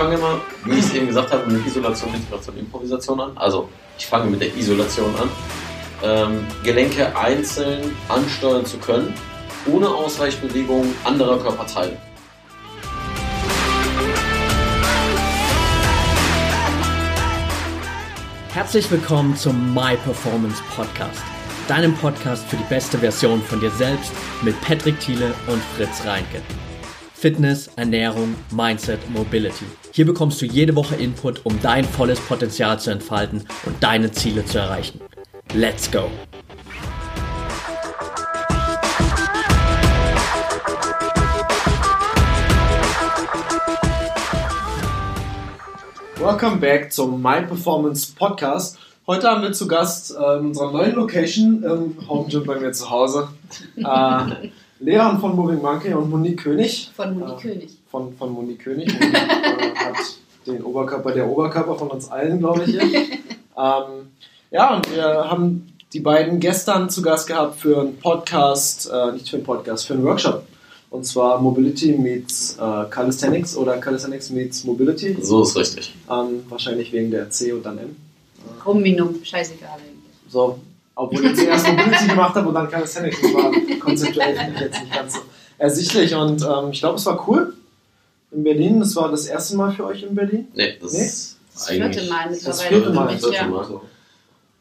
[0.00, 3.36] fange immer, wie ich es eben gesagt habe, mit Isolation, Integration, Improvisation an.
[3.36, 3.68] Also
[3.98, 5.28] ich fange mit der Isolation an.
[6.02, 9.12] Ähm, Gelenke einzeln ansteuern zu können,
[9.66, 11.98] ohne Ausweichbewegungen anderer Körperteile.
[18.54, 21.20] Herzlich willkommen zum My Performance Podcast,
[21.68, 26.40] deinem Podcast für die beste Version von dir selbst mit Patrick Thiele und Fritz Reinke.
[27.12, 29.66] Fitness, Ernährung, Mindset, Mobility.
[29.92, 34.44] Hier bekommst du jede Woche Input, um dein volles Potenzial zu entfalten und deine Ziele
[34.44, 35.00] zu erreichen.
[35.52, 36.08] Let's go!
[46.18, 48.78] Welcome back zum My Performance Podcast.
[49.06, 52.72] Heute haben wir zu Gast äh, in unserer neuen Location im Home Gym bei mir
[52.72, 53.28] zu Hause
[53.76, 54.48] äh,
[54.80, 56.90] Leon von Moving Monkey und Monique König.
[56.94, 57.79] Von Monique Äh, König.
[57.90, 58.92] Von, von Monique König.
[58.92, 59.96] Monique äh, hat
[60.46, 62.70] den Oberkörper, der Oberkörper von uns allen, glaube ich.
[62.70, 63.00] Hier.
[63.58, 64.10] ähm,
[64.50, 69.28] ja, und wir haben die beiden gestern zu Gast gehabt für einen Podcast, äh, nicht
[69.28, 70.44] für einen Podcast, für einen Workshop.
[70.90, 75.16] Und zwar Mobility meets äh, Calisthenics oder Calisthenics meets Mobility.
[75.20, 75.94] So ist richtig.
[76.10, 77.96] Ähm, wahrscheinlich wegen der C und dann M.
[78.62, 79.78] Kombinum, scheißegal.
[80.28, 80.58] So,
[80.94, 83.20] obwohl ich zuerst Mobility gemacht habe und dann Calisthenics.
[83.20, 85.20] Das war konzeptuell finde ich jetzt nicht ganz so
[85.58, 86.14] ersichtlich.
[86.14, 87.54] Und ähm, ich glaube, es war cool
[88.32, 88.80] in Berlin.
[88.80, 90.48] Das war das erste Mal für euch in Berlin.
[90.54, 91.04] Nee, das Nee?
[91.06, 92.10] ist Das vierte eigentlich.
[92.10, 92.68] Mal Das mittlerweile.
[92.68, 93.46] vierte Mal, mich, vierte ja.
[93.46, 93.64] Mal.
[93.64, 93.82] So.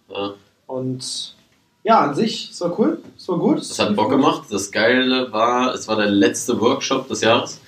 [0.10, 0.34] Ja.
[0.68, 1.36] Und
[1.84, 3.02] ja, an sich, es war cool.
[3.18, 3.60] Es war gut.
[3.60, 4.44] Das hat Bock gemacht.
[4.50, 7.60] Das Geile war, es war der letzte Workshop des Jahres.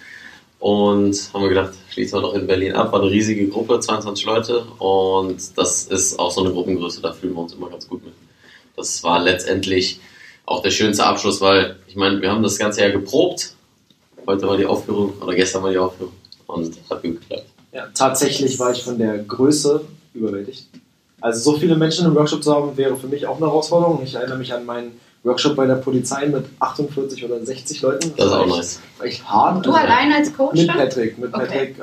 [0.60, 2.92] Und haben wir gedacht, schließen wir doch in Berlin ab.
[2.92, 4.64] War eine riesige Gruppe, 22 Leute.
[4.78, 8.14] Und das ist auch so eine Gruppengröße, da fühlen wir uns immer ganz gut mit.
[8.76, 10.00] Das war letztendlich
[10.46, 13.56] auch der schönste Abschluss, weil ich meine, wir haben das ganze Jahr geprobt.
[14.28, 16.14] Heute war die Aufführung, oder gestern war die Aufführung.
[16.48, 17.46] Und hat gut geklappt.
[17.72, 19.82] Ja, tatsächlich war ich von der Größe
[20.14, 20.68] überwältigt.
[21.22, 24.02] Also so viele Menschen im Workshop zu haben, wäre für mich auch eine Herausforderung.
[24.04, 28.12] Ich erinnere mich an meinen Workshop bei der Polizei mit 48 oder 60 Leuten.
[28.18, 28.80] Das ist war auch echt, nice.
[28.98, 29.66] war echt hart.
[29.66, 30.68] Du Also, allein als Coach Mit?
[30.68, 31.18] Patrick.
[31.18, 31.46] Mit Okay.
[31.46, 31.82] Patrick äh,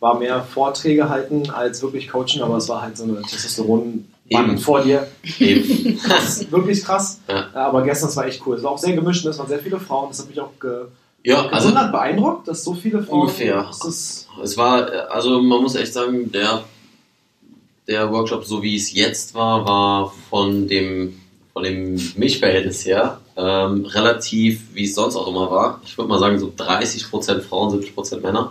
[0.00, 4.46] war mehr Vorträge halten als wirklich coachen, aber es war halt so eine Testosteron Eben.
[4.46, 5.06] Mann vor dir.
[5.38, 5.98] Eben.
[6.08, 7.20] Das ist wirklich krass.
[7.28, 7.46] Ja.
[7.54, 8.56] Äh, Aber gestern, es war echt cool.
[8.56, 9.30] Es war auch sehr gemischt, ne?
[9.30, 10.08] es waren sehr viele Frauen.
[10.10, 10.82] Das hat mich auch ge
[11.24, 13.20] Ja, also gewundert, beeindruckt, dass so viele Frauen.
[13.22, 13.68] Ungefähr.
[14.42, 16.64] Es war, also man muss echt sagen, der,
[17.86, 21.20] der Workshop, so wie es jetzt war, war von dem,
[21.52, 25.80] von dem Milchverhältnis her ähm, relativ, wie es sonst auch immer war.
[25.84, 28.50] Ich würde mal sagen, so 30% Frauen, 70% Männer.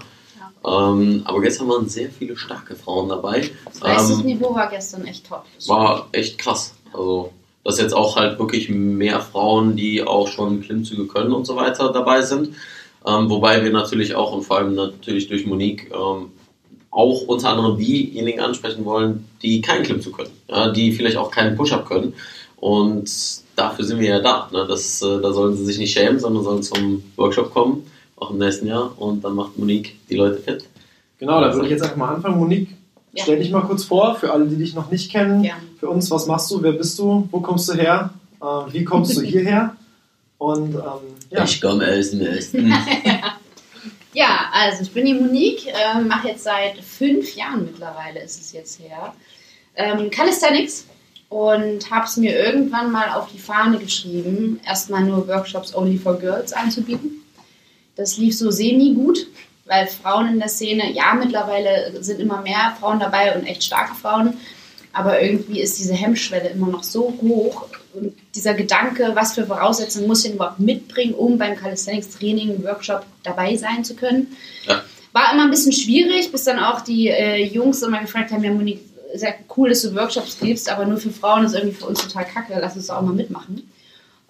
[0.64, 3.50] Ähm, aber gestern waren sehr viele starke Frauen dabei.
[3.66, 5.44] Das Ähm, war gestern echt top.
[5.68, 6.76] war echt krass.
[6.94, 7.34] Also,
[7.64, 11.92] dass jetzt auch halt wirklich mehr Frauen, die auch schon Klimmzüge können und so weiter
[11.92, 12.50] dabei sind.
[13.06, 16.28] Ähm, wobei wir natürlich auch und vor allem natürlich durch Monique ähm,
[16.92, 21.56] auch unter anderem diejenigen ansprechen wollen, die keinen Klimmzug können, ja, die vielleicht auch keinen
[21.56, 22.14] Push-Up können.
[22.58, 23.10] Und
[23.56, 24.50] dafür sind wir ja da.
[24.52, 24.66] Ne?
[24.68, 28.38] Das, äh, da sollen sie sich nicht schämen, sondern sollen zum Workshop kommen, auch im
[28.38, 28.94] nächsten Jahr.
[28.98, 30.66] Und dann macht Monique die Leute fit.
[31.18, 32.38] genau, da würde ich jetzt einfach mal anfangen.
[32.38, 32.70] Monique,
[33.14, 33.24] Ja.
[33.24, 35.44] stell dich mal kurz vor, für alle, die dich noch nicht kennen.
[35.44, 35.56] Ja.
[35.80, 36.62] Für uns, was machst du?
[36.64, 37.28] Wer bist du?
[37.32, 38.12] Wo kommst du her?
[38.42, 39.76] Äh, wie kommst du hierher?
[40.38, 40.82] Und ähm,
[41.30, 42.74] ja, Ich komme aus dem Osten.
[44.14, 48.52] ja, also ich bin die Monique, ähm, mache jetzt seit fünf Jahren mittlerweile, ist es
[48.52, 49.14] jetzt her,
[49.76, 50.86] ähm, Calisthenics
[51.30, 56.18] und habe es mir irgendwann mal auf die Fahne geschrieben, erstmal nur Workshops only for
[56.18, 57.24] girls anzubieten.
[57.96, 59.28] Das lief so semi gut,
[59.72, 63.96] weil Frauen in der Szene, ja, mittlerweile sind immer mehr Frauen dabei und echt starke
[63.96, 64.34] Frauen,
[64.92, 70.08] aber irgendwie ist diese Hemmschwelle immer noch so hoch und dieser Gedanke, was für Voraussetzungen
[70.08, 74.36] muss ich denn überhaupt mitbringen, um beim Calisthenics-Training, Workshop dabei sein zu können,
[74.68, 74.84] Ja.
[75.14, 78.52] war immer ein bisschen schwierig, bis dann auch die äh, Jungs immer gefragt haben, ja
[78.52, 78.82] Monique,
[79.16, 82.26] sehr cool, dass du Workshops gibst, aber nur für Frauen ist irgendwie für uns total
[82.26, 83.71] kacke, lass uns da auch mal mitmachen.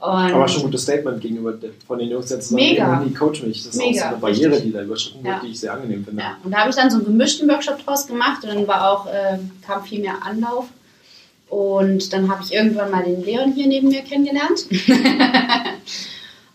[0.01, 1.53] Und aber schon ein gutes Statement gegenüber
[1.86, 2.88] von den Jungs jetzt zu sagen, Mega.
[2.95, 3.63] Monique, coach mich.
[3.63, 4.65] Das ist auch Mega, so eine Barriere, richtig.
[4.68, 5.42] die da überschritten wird, Ja.
[5.44, 6.24] die ich sehr angenehm finde.
[6.24, 8.89] Ja, und da habe ich dann so einen gemischten Workshop draus gemacht und dann war
[8.92, 10.65] auch, äh, kam viel mehr Anlauf.
[11.50, 14.65] Und dann habe ich irgendwann mal den Leon hier neben mir kennengelernt.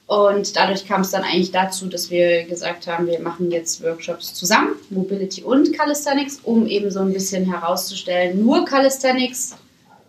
[0.06, 4.34] und dadurch kam es dann eigentlich dazu, dass wir gesagt haben, wir machen jetzt Workshops
[4.34, 9.56] zusammen, Mobility und Calisthenics, um eben so ein bisschen herauszustellen, nur Calisthenics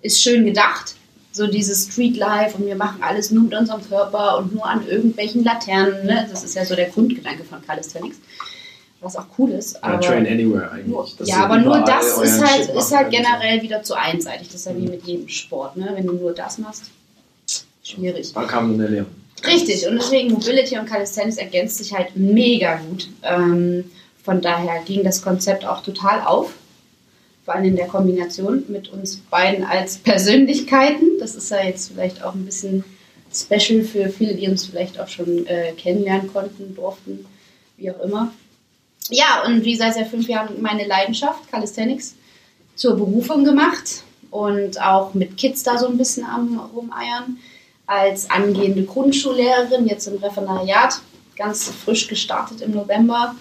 [0.01, 0.95] ist schön gedacht.
[1.37, 4.87] So dieses Street Life und wir machen alles nur mit unserem Körper und nur an
[4.87, 6.07] irgendwelchen Laternen.
[6.07, 6.27] Ne?
[6.31, 8.17] Das ist ja so der Grundgedanke von Calisthenics.
[9.01, 9.75] Was auch cool ist.
[9.75, 11.15] Ja, Aber train anywhere eigentlich.
[11.15, 14.47] Dass ja, aber nur das ist halt, Shit ist halt generell wieder zu einseitig.
[14.47, 15.77] Das ist ja wie mit jedem Sport.
[15.77, 15.91] Ne?
[15.93, 16.85] Wenn du nur das machst,
[17.83, 18.33] schwierig.
[18.33, 19.05] Da kam dann der.
[19.45, 23.09] Richtig, und deswegen Mobility und Calisthenics ergänzt sich halt mega gut.
[23.21, 23.83] Ähm,
[24.23, 26.55] von daher ging das Konzept auch total auf.
[27.47, 31.17] Vor allem in der Kombination mit uns beiden als Persönlichkeiten.
[31.17, 32.83] Das ist ja jetzt vielleicht auch ein bisschen
[33.33, 37.25] special für viele, die uns vielleicht auch schon äh, kennenlernen konnten, durften,
[37.77, 38.33] wie auch immer.
[39.07, 42.15] Ja, und wie seit seit fünf Jahren meine Leidenschaft, Calisthenics,
[42.75, 47.37] zur Berufung gemacht und auch mit Kids da so ein bisschen am Rumeiern.
[47.85, 50.99] Als angehende Grundschullehrerin, jetzt im Referendariat,
[51.37, 53.37] ganz frisch gestartet im November,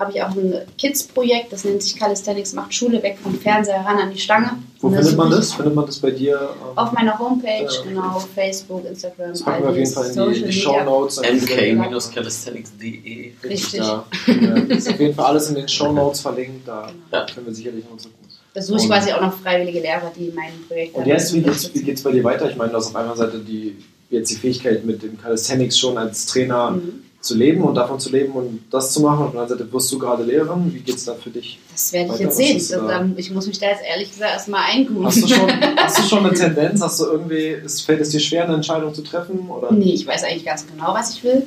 [0.00, 3.98] habe ich auch ein Kids-Projekt, das nennt sich Calisthenics macht Schule weg vom Fernseher ran
[3.98, 4.52] an die Stange.
[4.80, 5.52] Wo Und findet man das?
[5.52, 6.40] Findet man das bei dir?
[6.40, 7.82] ähm, Auf meiner Homepage, Ja.
[7.86, 11.20] genau, Facebook, Instagram, Das packen wir auf jeden Fall in die, in die Show Notes.
[11.20, 13.32] mk-calisthenics.de.
[13.44, 13.80] Richtig.
[13.80, 16.66] Da äh, ist auf jeden Fall alles in den Show Notes verlinkt.
[16.66, 17.26] Da Ja.
[17.32, 18.14] können wir sicherlich noch drücken.
[18.54, 21.72] Da suche ich quasi auch noch freiwillige Lehrer, die mein Projekt Und jetzt, wie geht's,
[21.72, 22.50] wie geht's bei dir weiter?
[22.50, 23.76] Ich meine, du hast auf einer Seite die,
[24.10, 27.04] jetzt die Fähigkeit, mit dem Calisthenics schon als Trainer Mhm.
[27.20, 29.20] Zu leben und davon zu leben und das zu machen.
[29.26, 30.72] Und anderen Seite wirst du gerade Lehrerin.
[30.74, 31.58] Wie geht's da für dich?
[31.70, 32.56] Das werde ich Weiter, jetzt sehen.
[32.56, 35.06] ist, Das- äh, dann- ich muss mich da jetzt ehrlich gesagt erstmal eingrooven.
[35.06, 36.80] Hast du schon, hast du schon eine Tendenz?
[36.80, 39.50] Hast du irgendwie, es, fällt es dir schwer, eine Entscheidung zu treffen?
[39.50, 39.70] Oder?
[39.72, 41.42] Nee, ich weiß eigentlich ganz genau, was ich will.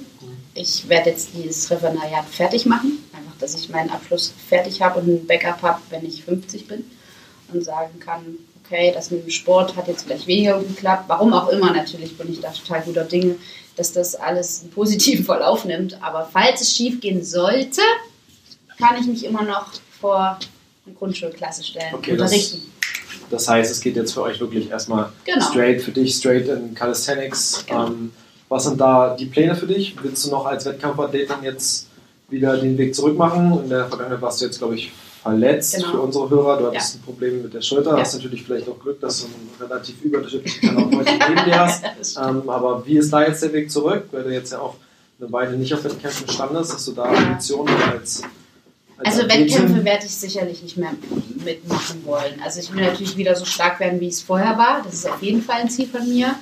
[0.56, 3.00] Ich werde jetzt dieses Referendariat fertig machen.
[3.12, 6.84] Einfach, dass ich meinen Abschluss fertig habe und ein Backup habe, wenn ich 50 bin.
[7.52, 8.19] Und sagen kann,
[8.64, 11.06] okay, das mit dem Sport hat jetzt vielleicht weniger geklappt.
[11.08, 13.36] Warum auch immer, natürlich bin ich da total guter Dinge,
[13.75, 16.02] dass das alles einen positiven Verlauf nimmt.
[16.02, 17.81] Aber falls es schief gehen sollte,
[18.78, 19.68] kann ich mich immer noch
[20.00, 20.38] vor
[20.86, 22.70] eine Grundschulklasse stellen Okay, und das- unterrichten.
[23.30, 25.44] Das heißt, es geht jetzt für euch wirklich erstmal Genau.
[25.50, 27.64] straight für dich, straight in Calisthenics.
[27.66, 27.88] Genau.
[27.88, 28.12] Ähm,
[28.50, 29.96] was sind da die Pläne für dich?
[30.04, 31.88] Willst du noch als Wettkampfathletin jetzt
[32.30, 33.64] wieder den Weg zurück machen?
[33.64, 34.92] In der Vergangenheit warst du jetzt, glaube ich,
[35.24, 35.92] verletzt Genau.
[35.92, 36.58] für unsere Hörer.
[36.60, 37.00] Du hattest Ja.
[37.00, 37.92] ein Problem mit der Schulter.
[37.92, 38.00] Ja.
[38.02, 41.84] Hast natürlich vielleicht auch Glück, dass du einen relativ überdurchschnittlichen Therapeuten neben dir hast.
[42.22, 44.04] Ähm, aber wie ist da jetzt der Weg zurück?
[44.12, 44.75] Weil du jetzt ja auch
[45.20, 48.22] eine Weile nicht auf Wettkämpfen standest, hast du da Ambitionen als,
[48.98, 49.48] als Also Athletin?
[49.48, 50.92] Wettkämpfe werde ich sicherlich nicht mehr
[51.46, 52.42] mitmachen wollen.
[52.44, 54.81] Also ich will natürlich wieder so stark werden, wie es vorher war.
[54.84, 56.36] Das ist auf jeden Fall ein Ziel von mir.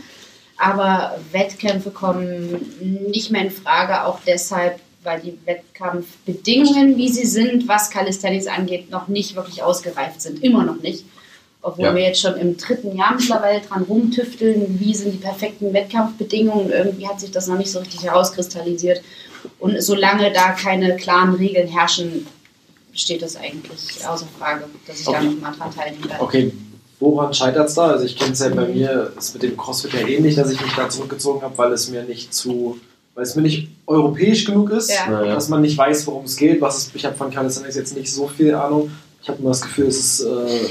[0.58, 2.74] Aber Wettkämpfe kommen
[3.10, 8.90] nicht mehr in Frage, auch deshalb, weil die Wettkampfbedingungen, wie sie sind, was Calisthenics angeht,
[8.90, 10.44] noch nicht wirklich ausgereift sind.
[10.44, 11.06] Immer noch nicht.
[11.64, 11.96] Obwohl Ja.
[11.96, 16.72] wir jetzt schon im dritten Jahr mittlerweile dran rumtüfteln, wie sind die perfekten Wettkampfbedingungen.
[16.72, 19.02] Irgendwie hat sich das noch nicht so richtig herauskristallisiert.
[19.60, 22.26] Und solange da keine klaren Regeln herrschen,
[22.94, 25.26] steht das eigentlich außer Frage, dass ich da Okay.
[25.26, 26.24] nochmal dran teilnehmen werde.
[26.24, 26.52] Okay,
[27.00, 27.88] woran scheitert es da?
[27.92, 30.60] Also ich kenne es ja bei mir, ist mit dem CrossFit ja ähnlich, dass ich
[30.62, 32.80] mich da zurückgezogen habe, weil es mir nicht zu,
[33.16, 35.10] weil es mir nicht europäisch genug ist, Ja.
[35.10, 35.34] Naja.
[35.36, 36.62] dass man nicht weiß, worum es geht.
[36.62, 38.92] Was ist, ich habe von Calisthenics jetzt nicht so viel Ahnung.
[39.22, 40.70] Ich habe immer das Gefühl, es ist äh,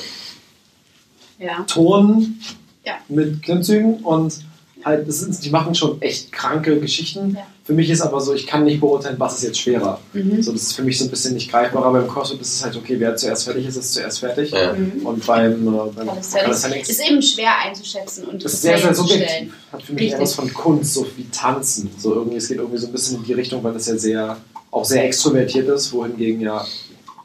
[1.45, 1.63] Ja.
[1.65, 2.39] Ton
[2.85, 2.95] Ja.
[3.09, 4.41] mit Klimmzügen und
[4.85, 7.35] halt, das sind, die machen schon echt kranke Geschichten.
[7.35, 7.47] Ja.
[7.65, 10.01] Für mich ist aber so, ich kann nicht beurteilen, was ist jetzt schwerer.
[10.13, 10.43] Mhm.
[10.43, 12.65] So, das ist für mich so ein bisschen nicht greifbar, aber im CrossFit ist es
[12.65, 14.51] halt okay, wer zuerst fertig ist, ist zuerst fertig.
[14.51, 14.73] Ja.
[14.73, 15.07] Mhm.
[15.07, 19.53] Und beim, äh, beim Calisthenics ist eben schwer einzuschätzen und das ist sehr, sehr subjektiv.
[19.71, 20.15] Hat für mich Richtig.
[20.19, 21.91] etwas von Kunst, so wie Tanzen.
[21.99, 24.37] So irgendwie, es geht irgendwie so ein bisschen in die Richtung, weil das ja sehr,
[24.71, 26.65] auch sehr extrovertiert ist, wohingegen ja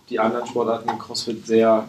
[0.10, 1.88] die anderen Sportarten im CrossFit sehr,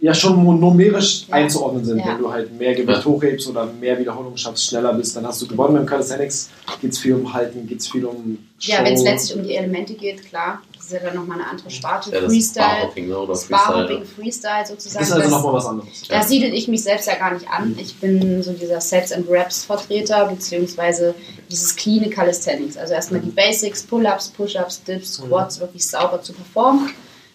[0.00, 1.34] ja schon numerisch Ja.
[1.34, 1.98] einzuordnen sind.
[1.98, 2.06] Ja.
[2.08, 3.04] Wenn du halt mehr Gewicht Ja.
[3.04, 5.74] hochhebst oder mehr Wiederholungen schaffst, schneller bist, dann hast du gewonnen.
[5.74, 6.50] Beim Calisthenics
[6.80, 8.72] geht es viel um Halten, geht es viel um Show.
[8.72, 11.48] Ja, wenn es letztlich um die Elemente geht, klar, das ist ja dann nochmal eine
[11.50, 12.12] andere Sparte.
[12.12, 13.18] Ja, Freestyle, Barhopping, ne?
[13.18, 14.02] Oder Freestyle.
[14.16, 15.00] Freestyle sozusagen.
[15.00, 15.88] das ist also nochmal was anderes.
[16.08, 17.76] Da siedel ich mich selbst ja gar nicht an.
[17.80, 21.14] Ich bin so dieser Sets and Reps Vertreter, beziehungsweise
[21.50, 22.76] dieses clean Calisthenics.
[22.76, 26.90] Also erstmal die Basics, Pull-ups, Push-ups, Dips, Squats wirklich sauber zu performen.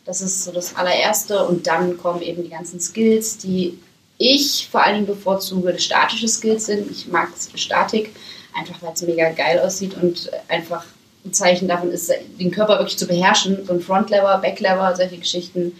[0.05, 1.45] Das ist so das allererste.
[1.45, 3.79] Und dann kommen eben die ganzen Skills, die
[4.17, 6.89] ich vor allen Dingen bevorzuge, statische Skills sind.
[6.91, 8.15] Ich mag Statik,
[8.53, 10.86] einfach weil es mega geil aussieht und einfach
[11.25, 13.65] ein Zeichen davon ist, den Körper wirklich zu beherrschen.
[13.65, 15.77] So ein Frontlever, Backlever, solche Geschichten.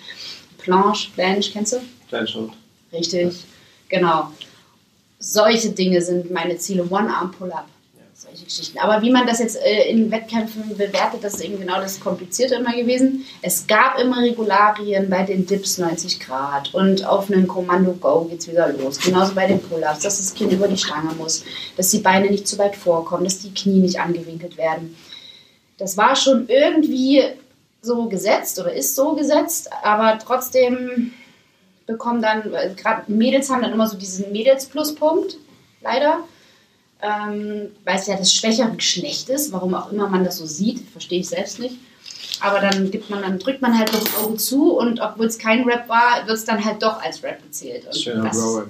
[0.58, 1.82] Planche, Planche, kennst du?
[2.08, 2.52] Kleinschritt.
[2.94, 3.44] Richtig,
[3.90, 4.32] genau.
[5.20, 6.90] Solche Dinge sind meine Ziele.
[6.90, 7.68] One-Arm-Pull-Up.
[8.34, 8.80] Solche Geschichten.
[8.80, 12.56] Aber wie man das jetzt äh, in Wettkämpfen bewertet, das ist eben genau das Komplizierte
[12.56, 13.26] immer gewesen.
[13.44, 18.48] Es gab immer Regularien bei den Dips 90 Grad und auf einen Kommando-Go geht es
[18.48, 18.98] wieder los.
[19.00, 21.44] Genauso bei den Pull-Ups, dass das Kind über die Stange muss,
[21.78, 24.96] dass die Beine nicht zu weit vorkommen, dass die Knie nicht angewinkelt werden.
[25.78, 27.22] Das war schon irgendwie
[27.84, 31.14] so gesetzt oder ist so gesetzt, aber trotzdem
[31.86, 35.38] bekommen dann, also gerade Mädels haben dann immer so diesen Mädels-Pluspunkt,
[35.82, 36.24] leider.
[37.04, 40.88] Ähm, weil es ja das schwächere Geschlecht ist, warum auch immer man das so sieht,
[40.90, 41.76] verstehe ich selbst nicht.
[42.40, 45.38] Aber dann gibt man, dann drückt man halt noch das Auge zu und obwohl es
[45.38, 47.86] kein Rap war, wird es dann halt doch als Rap gezählt.
[47.86, 48.66] Und Schöner das, ja.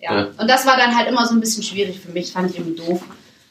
[0.00, 0.28] Ja.
[0.36, 2.80] Und das war dann halt immer so ein bisschen schwierig für mich, fand ich irgendwie
[2.84, 3.02] doof.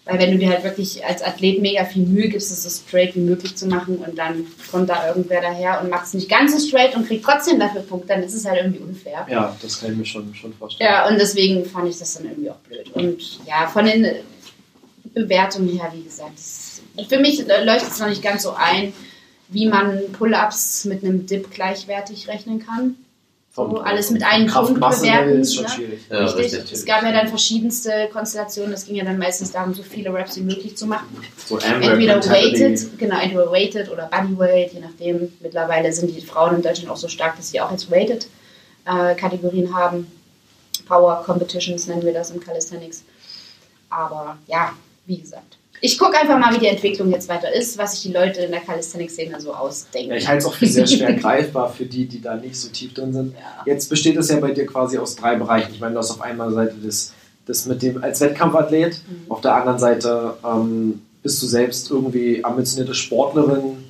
[0.05, 3.15] Weil wenn du dir halt wirklich als Athlet mega viel Mühe gibst, es so straight
[3.15, 6.53] wie möglich zu machen und dann kommt da irgendwer daher und macht es nicht ganz
[6.53, 9.25] so straight und kriegt trotzdem dafür Punkte, dann ist es halt irgendwie unfair.
[9.27, 10.91] Ja, das kann ich mir schon, schon vorstellen.
[10.91, 12.91] Ja, und deswegen fand ich das dann irgendwie auch blöd.
[12.93, 14.07] Und ja, von den
[15.15, 18.93] Bewertungen her, wie gesagt, das, für mich leuchtet es noch nicht ganz so ein,
[19.49, 22.95] wie man Pull-Ups mit einem Dip gleichwertig rechnen kann.
[23.55, 25.39] So, alles mit einem Punkt bewerten.
[25.39, 25.69] ist schon ne?
[25.69, 26.01] schwierig.
[26.09, 26.53] Ja, Richtig.
[26.53, 26.71] richtig.
[26.73, 28.73] Es gab ja dann verschiedenste Konstellationen.
[28.73, 31.07] Es ging ja dann meistens darum, so viele Reps wie möglich zu machen.
[31.45, 35.31] So Entweder weighted, genau, entweder weighted oder bodyweight, je nachdem.
[35.39, 38.27] Mittlerweile sind die Frauen in Deutschland auch so stark, dass sie auch jetzt weighted
[38.85, 40.07] äh, Kategorien haben.
[40.85, 43.05] Power Competitions nennen wir das im Calisthenics.
[43.89, 44.73] Aber ja,
[45.05, 45.57] wie gesagt.
[45.81, 48.51] Ich gucke einfach mal, wie die Entwicklung jetzt weiter ist, was sich die Leute in
[48.51, 50.11] der Calisthenics-Szene so ausdenken.
[50.11, 52.69] Ja, ich halte es auch für sehr schwer greifbar für die, die da nicht so
[52.69, 53.33] tief drin sind.
[53.33, 53.63] Ja.
[53.71, 55.73] Jetzt besteht es ja bei dir quasi aus drei Bereichen.
[55.73, 57.13] Ich meine, du hast auf einer Seite das,
[57.45, 59.31] das mit dem als Wettkampfathlet, Mhm.
[59.31, 63.83] auf der anderen Seite ähm, bist du selbst irgendwie ambitionierte Sportlerin,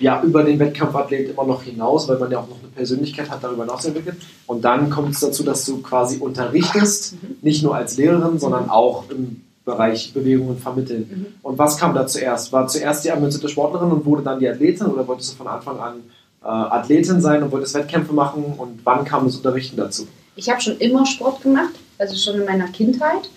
[0.00, 3.42] ja, über den Wettkampfathlet immer noch hinaus, weil man ja auch noch eine Persönlichkeit hat,
[3.44, 4.16] darüber hinaus entwickelt.
[4.46, 7.36] Und dann kommt es dazu, dass du quasi unterrichtest, Mhm.
[7.42, 11.08] nicht nur als Lehrerin, sondern auch im Bereich Bewegung und Vermitteln.
[11.10, 11.26] Mhm.
[11.42, 12.52] Und was kam da zuerst?
[12.52, 15.78] War zuerst die ambitionierte Sportlerin und wurde dann die Athletin oder wolltest du von Anfang
[15.78, 15.94] an
[16.42, 18.44] äh, Athletin sein und wolltest Wettkämpfe machen?
[18.58, 20.06] Und wann kam das Unterrichten dazu?
[20.36, 23.30] Ich habe schon immer Sport gemacht, also schon in meiner Kindheit.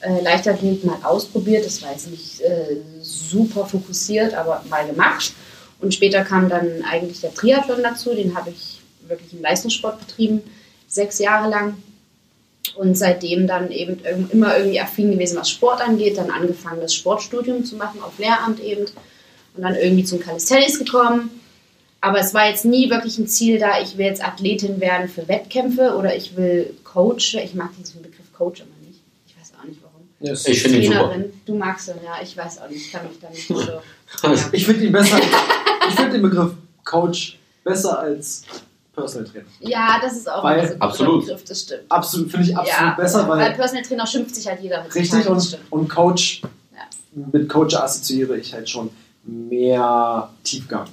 [0.00, 5.32] Äh, Leichtathletik mal ausprobiert, das war jetzt nicht äh, super fokussiert, aber mal gemacht.
[5.80, 10.42] Und später kam dann eigentlich der Triathlon dazu, den habe ich wirklich im Leistungssport betrieben,
[10.86, 11.74] sechs Jahre lang.
[12.76, 14.00] Und seitdem dann eben
[14.30, 18.60] immer irgendwie affin gewesen, was Sport angeht, dann angefangen, das Sportstudium zu machen, auf Lehramt
[18.60, 18.86] eben.
[19.54, 21.30] Und dann irgendwie zum Calisthenics gekommen.
[22.00, 25.28] Aber es war jetzt nie wirklich ein Ziel da, ich will jetzt Athletin werden für
[25.28, 27.34] Wettkämpfe oder ich will Coach.
[27.34, 29.00] Ich mag diesen Begriff Coach immer nicht.
[29.26, 30.08] Ich weiß auch nicht warum.
[30.20, 30.98] Ich finde ihn super.
[30.98, 33.60] Trainerin, du magst ihn, ja, ich weiß auch nicht, ich kann mich da nicht so.
[33.60, 33.82] Ja.
[34.52, 35.20] Ich finde ihn besser.
[35.88, 36.52] ich finde den Begriff
[36.84, 38.42] Coach besser als
[38.94, 39.44] Personal Trainer.
[39.60, 41.20] ja, das ist auch Weil- ein guter Absolut.
[41.26, 41.82] Begriff, das stimmt.
[41.88, 45.00] Absolut, finde ich absolut ja, besser, weil weil Personal Trainer schimpft sich halt jeder heutzutage,
[45.00, 45.62] richtig und, stimmt.
[45.70, 46.42] und Coach,
[46.74, 46.80] Ja.
[47.32, 48.90] mit Coach assoziiere ich halt schon
[49.24, 50.86] mehr Tiefgang.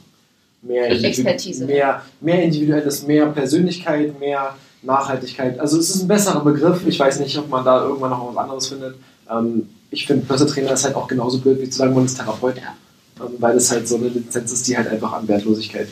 [0.62, 1.66] Mehr, Expertise.
[1.66, 5.60] Mehr, mehr Individuelles, mehr Persönlichkeit, mehr Nachhaltigkeit.
[5.60, 6.86] Also es ist ein besserer Begriff.
[6.86, 8.96] Ich weiß nicht, ob man da irgendwann noch was anderes findet.
[9.30, 12.16] Ähm, ich finde, Personal Trainer ist halt auch genauso blöd, wie zu sagen, man ist
[12.18, 12.58] Therapeut.
[12.58, 13.26] Ja.
[13.26, 15.88] Ähm, weil es halt so eine Lizenz ist, die halt einfach an Wertlosigkeit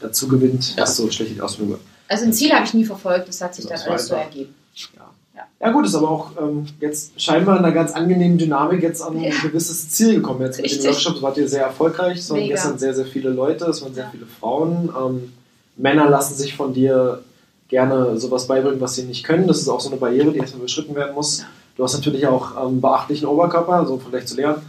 [0.00, 0.82] dazu gewinnt, Ja.
[0.82, 1.80] was so schlecht die Ausbildung wird.
[2.08, 4.54] Also ein Ziel habe ich nie verfolgt, das hat sich Das dann alles so ergeben.
[5.62, 9.16] Ja gut, ist aber auch ähm, jetzt scheinbar in einer ganz angenehmen Dynamik jetzt an
[9.16, 9.30] ein Ja.
[9.42, 10.40] gewisses Ziel gekommen.
[10.42, 10.82] Jetzt mit Richtig.
[10.82, 12.54] den Workshops wart ihr sehr erfolgreich, es waren Mega.
[12.54, 14.10] gestern sehr, sehr viele Leute, es waren sehr Ja.
[14.10, 14.90] viele Frauen.
[14.98, 15.32] Ähm,
[15.76, 17.22] Männer lassen sich von dir
[17.68, 19.46] gerne sowas beibringen, was sie nicht können.
[19.46, 21.40] Das ist auch so eine Barriere, die erstmal überschritten werden muss.
[21.40, 21.44] Ja.
[21.76, 24.62] Du hast natürlich auch ähm, beachtlichen Oberkörper, so vielleicht zu lernen.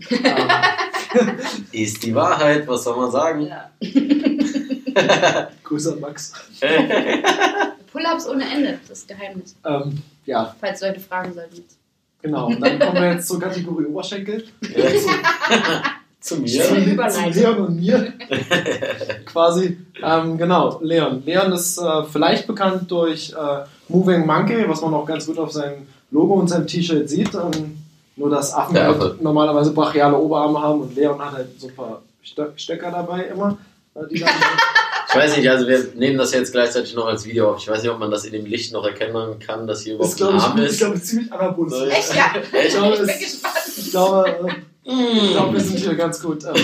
[0.10, 0.18] ähm,
[1.72, 3.46] Ist die Wahrheit, was soll man sagen?
[3.46, 3.70] Ja.
[5.64, 6.32] Grüße an Max.
[7.92, 9.56] Pull-ups ohne Ende, das Geheimnis.
[9.64, 11.64] Ähm, ja, Falls Leute fragen sollten.
[12.22, 12.46] genau.
[12.46, 14.44] Und dann kommen wir jetzt zur Kategorie Oberschenkel.
[16.20, 16.48] Zu Zu, mir?
[16.48, 16.64] Ja.
[16.64, 17.32] zu Überleitung.
[17.32, 18.12] Leon und mir.
[19.24, 19.78] Quasi.
[20.02, 21.22] Ähm, genau, Leon.
[21.24, 25.50] Leon ist äh, vielleicht bekannt durch äh, Moving Monkey, was man auch ganz gut auf
[25.52, 27.34] seinem Logo und seinem T-Shirt sieht.
[27.34, 27.78] Ähm,
[28.20, 31.74] nur, dass Affen Der halt normalerweise brachiale Oberarme haben und Leon hat halt so ein
[31.74, 33.58] paar Stöck- Stecker dabei immer.
[33.94, 34.00] äh,
[35.12, 37.58] Ich weiß nicht, also wir nehmen das jetzt gleichzeitig noch als Video auf.
[37.58, 40.14] Ich weiß nicht, ob man das in dem Licht noch erkennen kann, dass hier überhaupt
[40.14, 40.78] ein glaube Arm ich, ich ist.
[40.78, 41.74] glaube, ziemlich anabolisch.
[41.74, 42.32] So, Echt, ja?
[42.52, 43.54] Ich Ich glaube, bin es- gespannt.
[43.76, 44.28] Ich glaube,
[44.84, 44.92] äh,
[45.24, 46.54] ich glaube, wir sind hier ganz gut, ähm,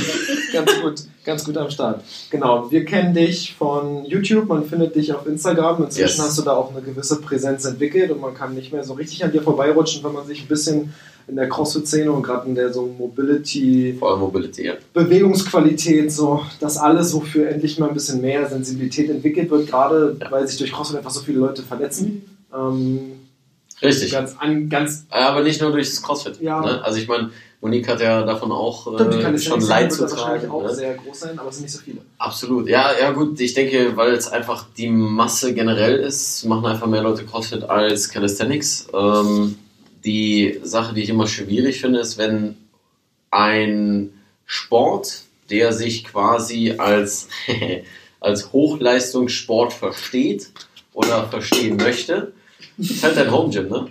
[0.53, 0.95] ganz gut,
[1.25, 2.03] ganz gut am Start.
[2.31, 5.83] Genau, wir kennen dich von YouTube, man findet dich auf Instagram.
[5.83, 6.27] Inzwischen Yes.
[6.29, 9.25] hast du da auch eine gewisse Präsenz entwickelt und man kann nicht mehr so richtig
[9.25, 10.95] an dir vorbeirutschen, wenn man sich ein bisschen
[11.29, 14.75] in der CrossFit-Szene und gerade in der so Mobility, Vor allem Mobility, ja.
[14.95, 20.47] Bewegungsqualität, so das alles, wofür endlich mal ein bisschen mehr Sensibilität entwickelt wird, gerade weil
[20.47, 22.23] sich durch CrossFit einfach so viele Leute verletzen.
[22.55, 23.01] Ähm,
[23.83, 24.13] Richtig.
[24.13, 26.41] ganz, an, ganz Aber nicht nur durch das CrossFit.
[26.41, 26.61] Ja.
[26.61, 26.83] Ne?
[26.85, 27.31] Also ich meine,
[27.61, 30.55] Monique hat ja davon auch Stimmt, äh, Calisthenics schon Leid zu da wahrscheinlich tragen.
[30.55, 30.75] auch Ne?
[30.75, 31.99] sehr groß sein, aber es sind nicht so viele.
[32.19, 32.69] Absolut.
[32.69, 37.03] Ja, ja gut, ich denke, weil es einfach die Masse generell ist, machen einfach mehr
[37.03, 38.87] Leute CrossFit als Calisthenics.
[38.95, 39.57] Ähm,
[40.07, 42.57] die Sache, die ich immer schwierig finde, ist, wenn
[43.31, 44.13] ein
[44.47, 47.29] Sport, der sich quasi als,
[48.21, 50.51] als Hochleistungssport versteht
[50.95, 52.33] oder verstehen möchte,
[52.79, 53.89] ist halt dein Home Gym, ne?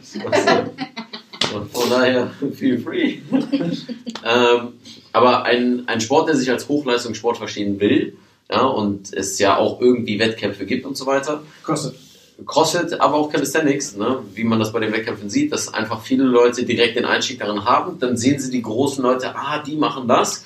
[1.53, 3.19] Und von daher, feel free.
[3.31, 4.74] ähm,
[5.12, 8.17] aber ein, ein Sport, der sich als Hochleistungssport verstehen will,
[8.50, 12.04] ja, und es ja auch irgendwie Wettkämpfe gibt und so weiter, CrossFit.
[12.44, 14.20] CrossFit, aber auch Calisthenics, ne?
[14.34, 17.63] wie man das bei den Wettkämpfen sieht, dass einfach viele Leute direkt den Einstieg darin
[17.63, 17.98] haben.
[18.00, 20.46] Dann sehen sie die großen Leute, ah, die machen das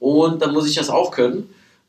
[0.00, 1.48] und dann muss ich das auch können,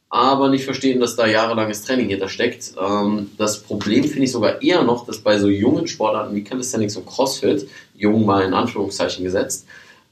[0.09, 2.73] aber nicht verstehen, dass da jahrelanges Training hinter steckt.
[2.79, 6.95] Ähm, das Problem finde ich sogar eher noch, dass bei so jungen Sportarten wie Calisthenics
[6.97, 9.65] und CrossFit, jung mal in Anführungszeichen gesetzt,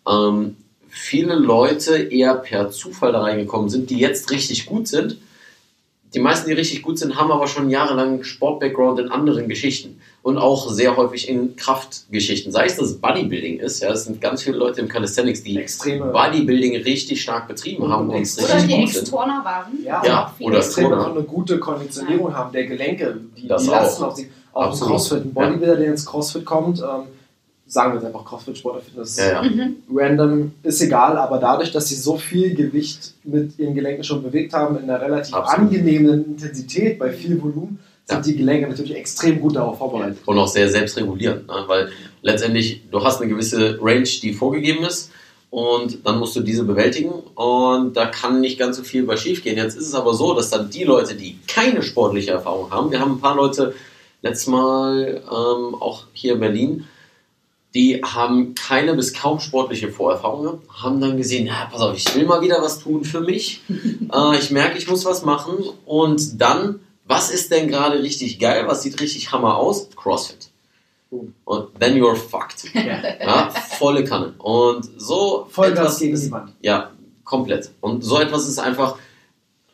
[0.07, 0.57] ähm,
[0.89, 5.17] viele Leute eher per Zufall da reingekommen sind, die jetzt richtig gut sind
[6.13, 10.37] die meisten, die richtig gut sind, haben aber schon jahrelang Sport-Background in anderen Geschichten und
[10.37, 12.51] auch sehr häufig in Kraftgeschichten.
[12.51, 15.57] Sei es, dass es Bodybuilding ist, ja, es sind ganz viele Leute im Calisthenics, die
[15.57, 16.05] Extreme.
[16.11, 18.45] Bodybuilding richtig stark betrieben haben und Extrem.
[18.45, 18.97] Oder richtig die.
[18.99, 19.83] Ex-Turner waren.
[19.83, 23.69] Ja, Ja, auch oder Extreme auch eine gute Konditionierung haben der Gelenke, die, Das die
[23.69, 23.73] auch.
[23.73, 24.27] lasten auf sich.
[24.53, 24.93] Auch Absolut.
[24.93, 27.03] Crossfit, ein Bodybuilder, der ins Crossfit kommt, ähm,
[27.67, 29.43] sagen wir jetzt einfach Crossfit, Sport, Fitness, Ja, ja.
[29.43, 29.75] Mhm.
[29.93, 34.53] random, ist egal, aber dadurch, dass sie so viel Gewicht mit ihren Gelenken schon bewegt
[34.53, 35.65] haben, in einer relativ Absolut.
[35.71, 38.21] angenehmen Intensität, bei viel Volumen, sind Ja.
[38.23, 40.19] die Gelenke natürlich extrem gut darauf vorbereitet.
[40.25, 41.63] und auch sehr selbstregulierend, ne?
[41.67, 41.89] weil
[42.21, 45.11] letztendlich du hast eine gewisse Range, die vorgegeben ist
[45.49, 49.43] und dann musst du diese bewältigen und da kann nicht ganz so viel bei schief
[49.43, 49.57] gehen.
[49.57, 52.99] Jetzt ist es aber so, dass dann die Leute, die keine sportliche Erfahrung haben, wir
[53.01, 53.73] haben ein paar Leute
[54.21, 56.85] letztes Mal ähm, auch hier in Berlin,
[57.77, 62.15] die haben keine bis kaum sportliche Vorerfahrung gehabt, haben dann gesehen, ja, pass auf, ich
[62.15, 63.61] will mal wieder was tun für mich.
[63.69, 65.57] äh, ich merke, ich muss was machen.
[65.85, 68.63] Und dann, was ist denn gerade richtig geil?
[68.65, 69.89] Was sieht richtig Hammer aus?
[69.95, 70.49] CrossFit.
[71.11, 71.35] Boom.
[71.45, 72.65] Und then you're fucked.
[72.73, 72.99] Ja.
[73.19, 74.33] Ja, volle Kanne.
[74.39, 76.53] Und so Vollgas etwas gegen die Wand.
[76.61, 76.89] ja,
[77.23, 77.69] komplett.
[77.79, 78.97] Und so etwas ist einfach,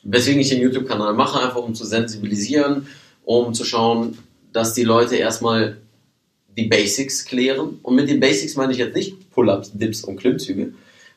[0.03, 2.85] weswegen ich den YouTube-Kanal mache, einfach um zu sensibilisieren,
[3.23, 4.17] um zu schauen,
[4.51, 5.77] dass die Leute erstmal
[6.57, 7.79] die Basics klären.
[7.81, 10.73] Und mit den Basics meine ich jetzt nicht Pull-ups, Dips und Klimmzüge.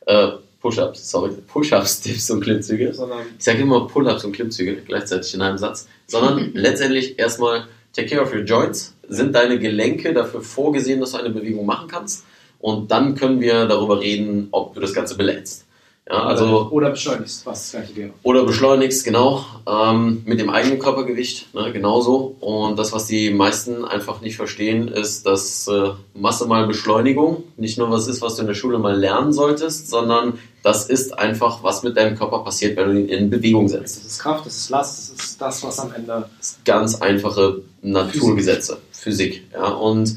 [0.07, 0.29] Äh,
[0.61, 1.31] Push-ups, sorry.
[1.47, 2.93] Push-ups, Dips und Klimmzüge.
[2.93, 8.09] Sondern Ich sage immer Pull-ups und Klimmzüge gleichzeitig in einem Satz, sondern letztendlich erstmal take
[8.09, 8.95] care of your joints.
[9.09, 12.25] Sind deine Gelenke dafür vorgesehen, dass du eine Bewegung machen kannst?
[12.59, 15.66] Und dann können wir darüber reden, ob du das Ganze belädst.
[16.09, 18.11] Ja, also oder beschleunigst, was das gleiche wäre.
[18.23, 22.37] oder beschleunigst, genau, ähm, mit dem eigenen Körpergewicht, ne, genauso.
[22.39, 27.77] Und das, was die meisten einfach nicht verstehen, ist, dass äh, Masse mal Beschleunigung nicht
[27.77, 31.65] nur was ist, was du in der Schule mal lernen solltest, sondern das ist einfach,
[31.65, 33.97] was mit deinem Körper passiert, wenn du ihn in Bewegung setzt.
[33.97, 36.31] Das ist Kraft, das ist Last, das ist das, was am Ende.
[36.39, 39.43] Das ganz einfache Naturgesetze, Physik.
[39.53, 40.17] Ja, und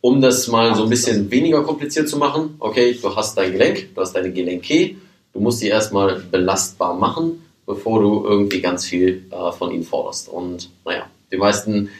[0.00, 3.94] um das mal so ein bisschen weniger kompliziert zu machen, okay, du hast dein Gelenk,
[3.94, 4.96] du hast deine Gelenke,
[5.32, 10.28] du musst die erstmal belastbar machen, bevor du irgendwie ganz viel äh, von ihnen forderst.
[10.28, 11.90] Und naja, die meisten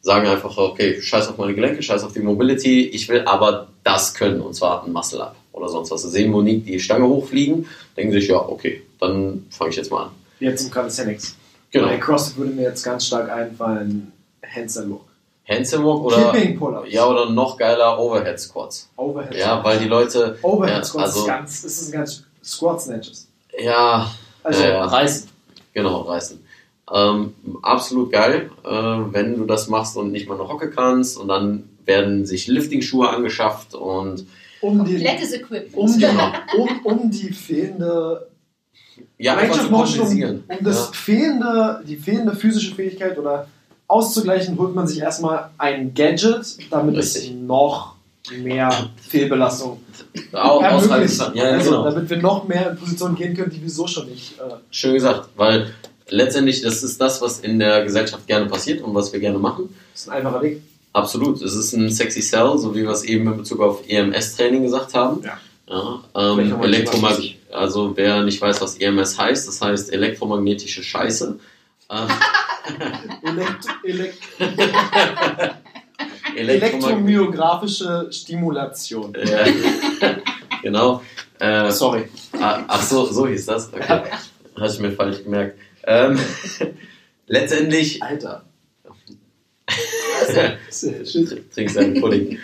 [0.00, 4.14] sagen einfach, okay, scheiß auf meine Gelenke, scheiß auf die Mobility, ich will aber das
[4.14, 6.02] können, und zwar ein Muscle Up oder sonst was.
[6.02, 10.04] Sie sehen Monique die Stange hochfliegen, denken sich, ja, okay, dann fange ich jetzt mal
[10.04, 10.10] an.
[10.38, 11.36] Jetzt im Calisthenics.
[11.70, 11.88] Genau.
[11.88, 15.07] Bei CrossFit würde mir jetzt ganz stark einfallen, Handstand Walk.
[15.48, 16.92] Handstand Walk oder Pull-ups.
[16.92, 18.90] Ja, oder noch geiler Overhead Squats.
[18.96, 22.80] Overhead Ja, weil die Leute, Overhead ja, Squats also- ist ganz, ist ein ganz Squat
[22.82, 23.28] Snatches.
[23.58, 24.10] ja,
[24.44, 24.84] Also Ja, ja.
[24.84, 25.28] reißen.
[25.72, 26.44] genau, reißen.
[26.94, 31.28] Ähm, absolut geil, äh, wenn du das machst und nicht mal eine Hocke kannst und
[31.28, 34.26] dann werden sich Lifting-Schuhe angeschafft und
[34.60, 35.74] Um die, Komplettes Equipment.
[35.76, 36.06] um, die,
[36.56, 38.28] um, um die fehlende
[39.18, 40.92] ja, Range of Motion, um, um das ja.
[40.92, 43.46] fehlende, die fehlende physische Fähigkeit oder
[43.88, 47.34] auszugleichen, holt man sich erstmal ein Gadget, damit es Richtig.
[47.34, 47.94] noch
[48.42, 49.80] mehr Fehlbelastung
[50.32, 51.18] Auch ermöglicht.
[51.18, 51.34] kann.
[51.34, 51.84] Ja, also, genau.
[51.84, 54.38] Damit wir noch mehr in Positionen gehen können, die wir so schon nicht.
[54.38, 55.74] Äh, Schön gesagt, weil
[56.08, 59.74] letztendlich das ist das, was in der Gesellschaft gerne passiert und was wir gerne machen.
[59.92, 60.62] das ist ein einfacher Weg.
[60.92, 64.62] Absolut, es ist ein sexy Cell, so wie wir es eben in Bezug auf EMS-Training
[64.62, 65.22] gesagt haben.
[65.22, 65.38] Ja.
[65.70, 67.18] Ja, ähm, Elektromag
[67.52, 71.38] also wer nicht weiß, was EMS heißt, das heißt elektromagnetische Scheiße.
[73.84, 74.18] Elekt
[76.36, 79.12] Elektromag Elektromyographische Stimulation.
[79.24, 79.44] ja,
[80.62, 81.02] genau.
[81.38, 82.08] Äh, Sorry.
[82.40, 83.72] ah, ach so, so hieß das.
[83.72, 83.82] Okay.
[83.82, 85.58] Hatte ich mir falsch gemerkt.
[85.84, 86.18] Ähm,
[87.26, 88.44] letztendlich Alter.
[91.54, 92.38] trinkst einen Pudding.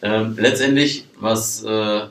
[0.00, 2.06] Ähm, letztendlich, was, äh,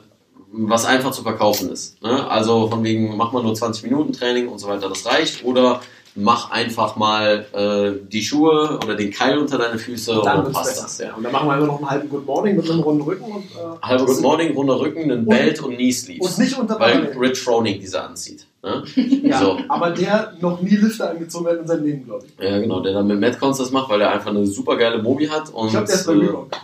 [0.52, 2.00] was einfach zu verkaufen ist.
[2.02, 2.28] Ne?
[2.30, 5.44] Also von wegen, mach mal nur 20 Minuten Training und so weiter, das reicht.
[5.44, 5.80] Oder
[6.20, 10.52] mach einfach mal äh, die Schuhe oder den Keil unter deine Füße und Dann wird's
[10.52, 10.98] passt das.
[10.98, 11.14] Ja.
[11.14, 13.44] Und dann machen wir einfach noch einen halben Good Morning mit einem runden Rücken und,
[13.44, 16.26] äh, Halbe Good Morning, runder Rücken, einen Belt und Knee Sleeves.
[16.36, 17.16] und nicht unter weil.
[17.18, 18.46] Rich Froning diese anzieht.
[18.62, 18.82] Ne?
[19.22, 19.58] Ja, So.
[19.68, 22.44] aber der noch nie Lifter angezogen hat in seinem Leben, glaube ich.
[22.44, 25.28] Ja, genau, der dann mit Metcons das macht, weil er einfach eine super geile Mobi
[25.28, 25.50] hat.
[25.50, 26.50] Und, Ich glaube, der ist bei äh, Reebok.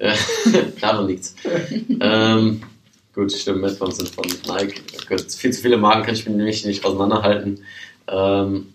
[0.00, 0.12] Ja,
[0.80, 1.36] daran liegt's.
[2.00, 2.62] ähm,
[3.14, 4.82] gut, stimmt, Metcons sind von Nike.
[5.36, 7.60] Viel zu viele Marken kann ich mir nämlich nicht auseinanderhalten.
[8.08, 8.73] Ähm,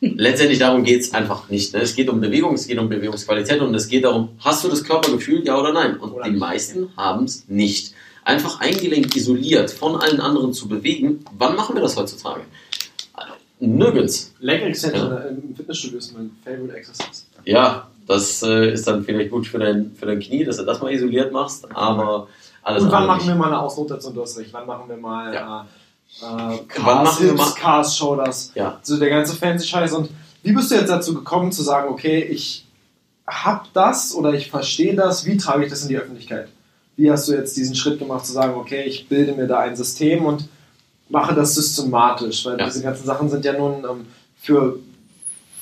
[0.00, 1.74] letztendlich darum geht es einfach nicht.
[1.74, 1.80] Ne?
[1.80, 4.82] Es geht um Bewegung, es geht um Bewegungsqualität und es geht darum, hast du das
[4.84, 5.96] Körpergefühl, ja oder nein?
[5.98, 6.40] Und Oder die nicht.
[6.40, 7.94] meisten haben es nicht.
[8.24, 12.42] Einfach ein Gelenk isoliert von allen anderen zu bewegen, wann machen wir das heutzutage?
[13.58, 14.34] Nirgends.
[14.40, 17.24] Leg Extension im Fitnessstudio ist mein Favorite Exercise.
[17.44, 20.80] Ja, das äh, ist dann vielleicht gut für dein, für dein Knie, dass du das
[20.80, 22.28] mal isoliert machst, aber
[22.62, 24.30] alles Und wann machen wir mal eine Ausnotation durch?
[24.52, 25.62] Wann machen wir mal Ja.
[25.62, 25.64] äh,
[26.22, 28.52] äh, wir Hips, Cars, Shoulders?
[28.54, 28.78] Ja.
[28.82, 29.92] So der ganze fancy Scheiß.
[29.92, 30.10] Und
[30.42, 32.66] wie bist du jetzt dazu gekommen zu sagen, okay, ich
[33.26, 36.48] hab das oder ich verstehe das, wie trage ich das in die Öffentlichkeit?
[36.96, 39.76] Wie hast du jetzt diesen Schritt gemacht zu sagen, okay, ich bilde mir da ein
[39.76, 40.48] System und
[41.08, 42.44] mache das systematisch?
[42.44, 42.66] Weil Ja.
[42.66, 44.06] diese ganzen Sachen sind ja nun ähm,
[44.40, 44.78] für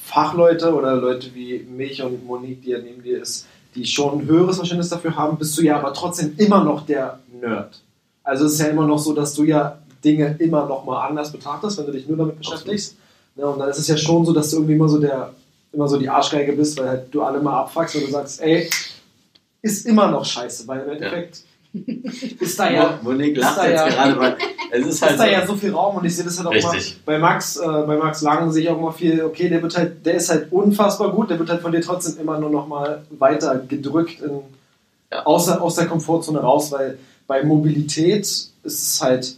[0.04, 4.26] Fachleute oder Leute wie mich und Monique, die ja neben dir ist, die schon ein
[4.26, 7.80] höheres Verständnis dafür haben, bist du ja aber trotzdem immer noch der Nerd.
[8.24, 11.32] Also es ist ja immer noch so, dass du ja Dinge immer noch mal anders
[11.32, 12.96] betrachtest, wenn du dich nur damit beschäftigst.
[13.36, 15.32] Ne, und dann ist es ja schon so, dass du irgendwie immer so der
[15.72, 18.68] immer so die Arschgeige bist, weil halt du alle mal abfuckst und du sagst, ey,
[19.62, 21.40] ist immer noch scheiße, weil im Endeffekt
[22.40, 24.36] ist da ja Monique lacht jetzt ja- gerade, weil
[24.70, 26.48] es ist halt ist da so, ja so viel Raum und ich sehe das halt
[26.48, 26.96] auch Richtig.
[27.06, 29.76] mal bei Max, äh, bei Max Lang sehe ich auch immer viel, okay, der wird
[29.76, 32.66] halt, der ist halt unfassbar gut, der wird halt von dir trotzdem immer nur noch
[32.66, 34.40] mal weiter gedrückt in,
[35.12, 35.24] Ja.
[35.26, 39.36] außer, aus der Komfortzone raus, weil bei Mobilität ist es halt,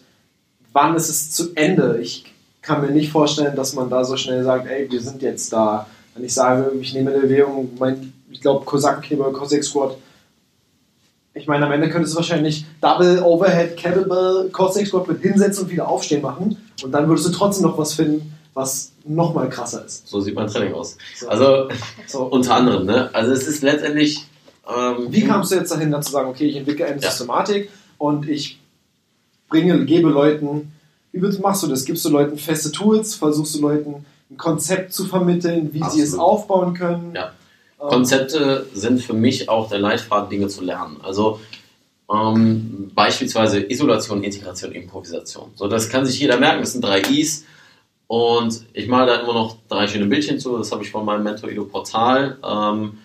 [0.72, 1.98] wann ist es zu Ende?
[2.00, 2.24] Ich
[2.62, 5.86] kann mir nicht vorstellen, dass man da so schnell sagt, ey, wir sind jetzt da.
[6.14, 9.96] Wenn ich sage, ich nehme eine Bewegung, mein, ich glaube, Kosakenknie oder Cossack Squat,
[11.32, 15.70] ich meine, am Ende könntest du wahrscheinlich Double Overhead Kettlebell Cossack Squat mit hinsetzen und
[15.70, 19.84] wieder aufstehen machen und dann würdest du trotzdem noch was finden, was noch mal krasser
[19.84, 20.06] ist.
[20.08, 20.98] so sieht mein Training aus.
[21.16, 21.28] So.
[21.28, 21.68] Also
[22.06, 22.24] so.
[22.30, 23.10] unter anderem, ne?
[23.14, 24.26] Also es ist letztendlich.
[24.68, 27.10] Ähm, Wie kamst du jetzt dahin, dann zu sagen, okay, ich entwickle eine Ja.
[27.10, 28.59] Systematik und ich
[29.50, 30.72] bringe, gebe Leuten,
[31.12, 31.84] wie machst du das?
[31.84, 33.14] Gibst du Leuten feste Tools?
[33.14, 36.20] Versuchst du Leuten ein Konzept zu vermitteln, wie sie es Absolut.
[36.20, 37.12] aufbauen können?
[37.14, 37.32] Ja.
[37.80, 40.98] Ähm, Konzepte sind für mich auch der Leitfaden, Dinge zu lernen.
[41.02, 41.40] Also
[42.12, 45.50] ähm, beispielsweise Isolation, Integration, Improvisation.
[45.54, 46.60] So, das kann sich jeder merken.
[46.60, 47.44] Das sind drei Is.
[48.06, 50.58] Und ich male da immer noch drei schöne Bildchen zu.
[50.58, 52.38] Das habe ich von meinem Mentor Ido Portal.
[52.44, 52.98] Ähm,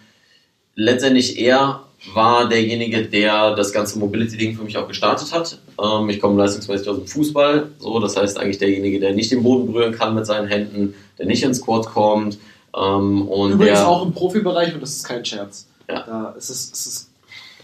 [0.76, 5.60] letztendlich er war derjenige, der das ganze Mobility-Ding für mich auch gestartet hat.
[5.82, 7.72] Ähm, ich komme leistungsmäßig aus dem Fußball.
[7.80, 11.26] So, das heißt eigentlich derjenige, der nicht den Boden berühren kann mit seinen Händen, der
[11.26, 12.38] nicht ins Squat kommt.
[12.76, 15.68] Ähm, und Übrigens der, auch im Profibereich und das ist kein Scherz.
[15.90, 16.04] Ja.
[16.06, 17.10] Da ist es, es ist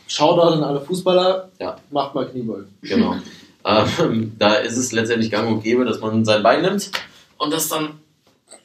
[0.07, 1.77] Shoutout an alle Fußballer, Ja.
[1.89, 2.67] macht mal Kniebeugen.
[2.81, 3.15] Genau.
[3.65, 6.91] ähm, da ist es letztendlich gang und gäbe, dass man sein Bein nimmt
[7.37, 7.99] und das dann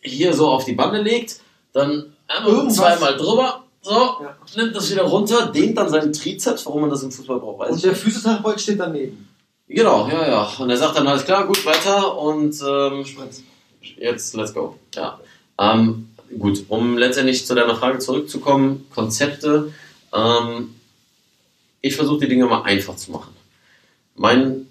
[0.00, 1.40] hier so auf die Bande legt,
[1.72, 4.36] dann einmal zweimal drüber, so, Ja.
[4.56, 7.70] nimmt das wieder runter, dehnt dann seinen Trizeps, warum man das im Fußball braucht, weiß
[7.70, 7.94] Und ich der.
[7.94, 9.28] Physiotherapeut steht daneben.
[9.68, 10.50] Genau, ja, ja.
[10.58, 13.04] Und er sagt dann, alles klar, gut, weiter und ähm,
[13.98, 14.76] jetzt let's go.
[14.94, 15.18] Ja.
[15.58, 19.72] Ähm, gut, um letztendlich zu deiner Frage zurückzukommen, Konzepte.
[20.12, 20.74] Ähm,
[21.80, 23.34] ich versuche die Dinge mal einfach zu machen.
[24.16, 24.66] Mein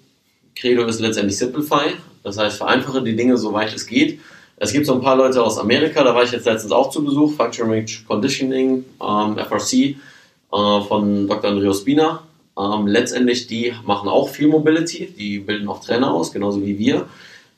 [0.54, 4.20] Credo ist letztendlich Simplify, das heißt vereinfache die Dinge so weit es geht.
[4.58, 7.04] Es gibt so ein paar Leute aus Amerika, da war ich jetzt letztens auch zu
[7.04, 11.50] Besuch, Functional Conditioning, ähm, FRC, äh, von Dr.
[11.50, 12.22] Andreo Spina.
[12.58, 17.06] Ähm, letztendlich, die machen auch viel Mobility, die bilden auch Trainer aus, genauso wie wir.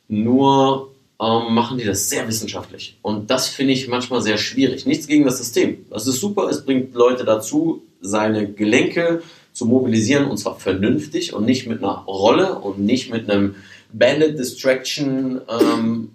[0.08, 2.96] Nur ähm, machen die das sehr wissenschaftlich.
[3.02, 4.86] Und das finde ich manchmal sehr schwierig.
[4.86, 5.86] Nichts gegen das System.
[5.90, 11.44] Das ist super, es bringt Leute dazu, seine Gelenke zu mobilisieren und zwar vernünftig und
[11.44, 13.56] nicht mit einer Rolle und nicht mit einem
[13.92, 16.10] Bandit Distraction ähm,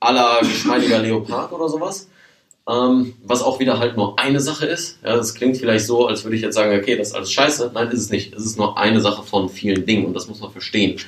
[0.00, 2.08] la geschmeidiger Leopard oder sowas.
[2.68, 4.98] Ähm, was auch wieder halt nur eine Sache ist.
[5.02, 7.70] Ja, das klingt vielleicht so, als würde ich jetzt sagen, okay, das ist alles scheiße.
[7.72, 8.34] Nein, ist es nicht.
[8.34, 11.00] Es ist nur eine Sache von vielen Dingen und das muss man verstehen.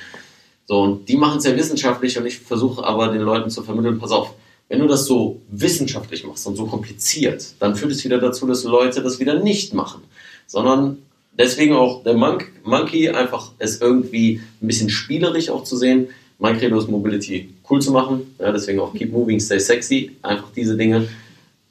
[0.65, 3.99] So, und die machen es sehr wissenschaftlich und ich versuche aber den Leuten zu vermitteln,
[3.99, 4.33] pass auf,
[4.69, 8.63] wenn du das so wissenschaftlich machst und so kompliziert, dann führt es wieder dazu, dass
[8.63, 10.01] Leute das wieder nicht machen.
[10.47, 10.99] Sondern
[11.37, 16.07] deswegen auch der Monk, Monkey, einfach es irgendwie ein bisschen spielerisch auch zu sehen.
[16.39, 18.35] Mein Credo ist Mobility cool zu machen.
[18.37, 20.17] Ja, deswegen auch Keep Moving, Stay Sexy.
[20.21, 21.07] Einfach diese Dinge.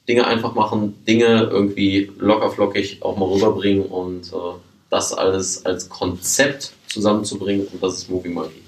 [0.07, 4.57] Dinge einfach machen, Dinge irgendwie locker flockig auch mal rüberbringen und äh,
[4.89, 8.61] das alles als Konzept zusammenzubringen und das ist Movie Monkey.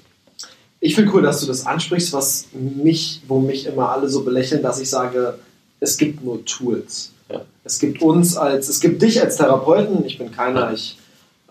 [0.80, 4.62] Ich finde cool, dass du das ansprichst, was mich, wo mich immer alle so belächeln,
[4.62, 5.40] dass ich sage,
[5.80, 7.12] es gibt nur Tools.
[7.30, 7.42] Ja.
[7.64, 10.98] Es gibt uns als, es gibt dich als Therapeuten, ich bin keiner, ich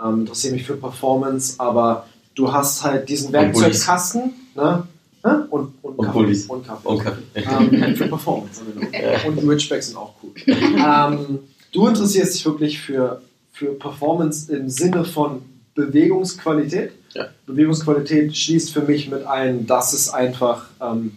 [0.02, 3.32] ähm, interessiere mich für Performance, aber du hast halt diesen.
[3.32, 4.86] Werkzeugkasten, ne?
[5.24, 5.46] Ne?
[5.50, 6.44] Und, und, Und Kaffee.
[6.48, 6.88] Und Kaffee.
[6.88, 7.12] Okay.
[7.36, 8.62] ähm, für Performance.
[8.64, 9.28] genau.
[9.28, 10.32] Und Ridgebacks sind auch cool.
[10.46, 11.38] ähm,
[11.72, 15.42] du interessierst dich wirklich für, für Performance im Sinne von
[15.74, 16.92] Bewegungsqualität.
[17.14, 17.28] Ja.
[17.46, 21.16] Bewegungsqualität schließt für mich mit ein, dass es einfach ähm,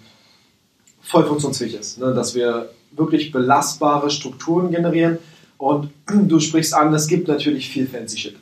[1.01, 1.99] voll funktionsfähig ist.
[1.99, 2.13] Ne?
[2.13, 5.17] Dass wir wirklich belastbare Strukturen generieren.
[5.57, 8.35] Und du sprichst an, es gibt natürlich viel fancy Shit.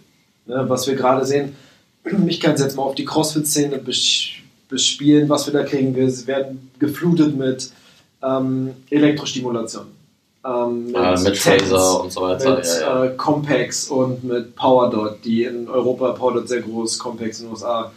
[0.45, 0.65] Ne?
[0.67, 1.55] Was wir gerade sehen,
[2.27, 3.77] ich kann es jetzt mal auf die CrossFit-Szene
[4.73, 5.95] bespielen, was wir da kriegen.
[5.95, 7.71] Wir werden geflutet mit
[8.23, 9.85] ähm, Elektrostimulation.
[10.43, 12.55] Ähm, mit, ja, mit Phaser und so weiter.
[12.55, 13.05] Mit ja, ja.
[13.05, 17.91] Äh, Compex und mit PowerDot, die in Europa, PowerDot sehr groß, Compex in den USA,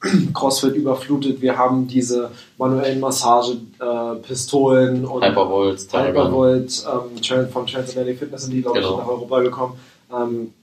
[0.32, 1.42] CrossFit überflutet.
[1.42, 8.62] Wir haben diese manuellen Massagepistolen äh, und Hypervolt, Hypervolt ähm, von Transatlantic Fitness sind die,
[8.62, 8.92] glaube genau.
[8.92, 9.74] ich, nach Europa gekommen.
[10.16, 10.54] Ähm,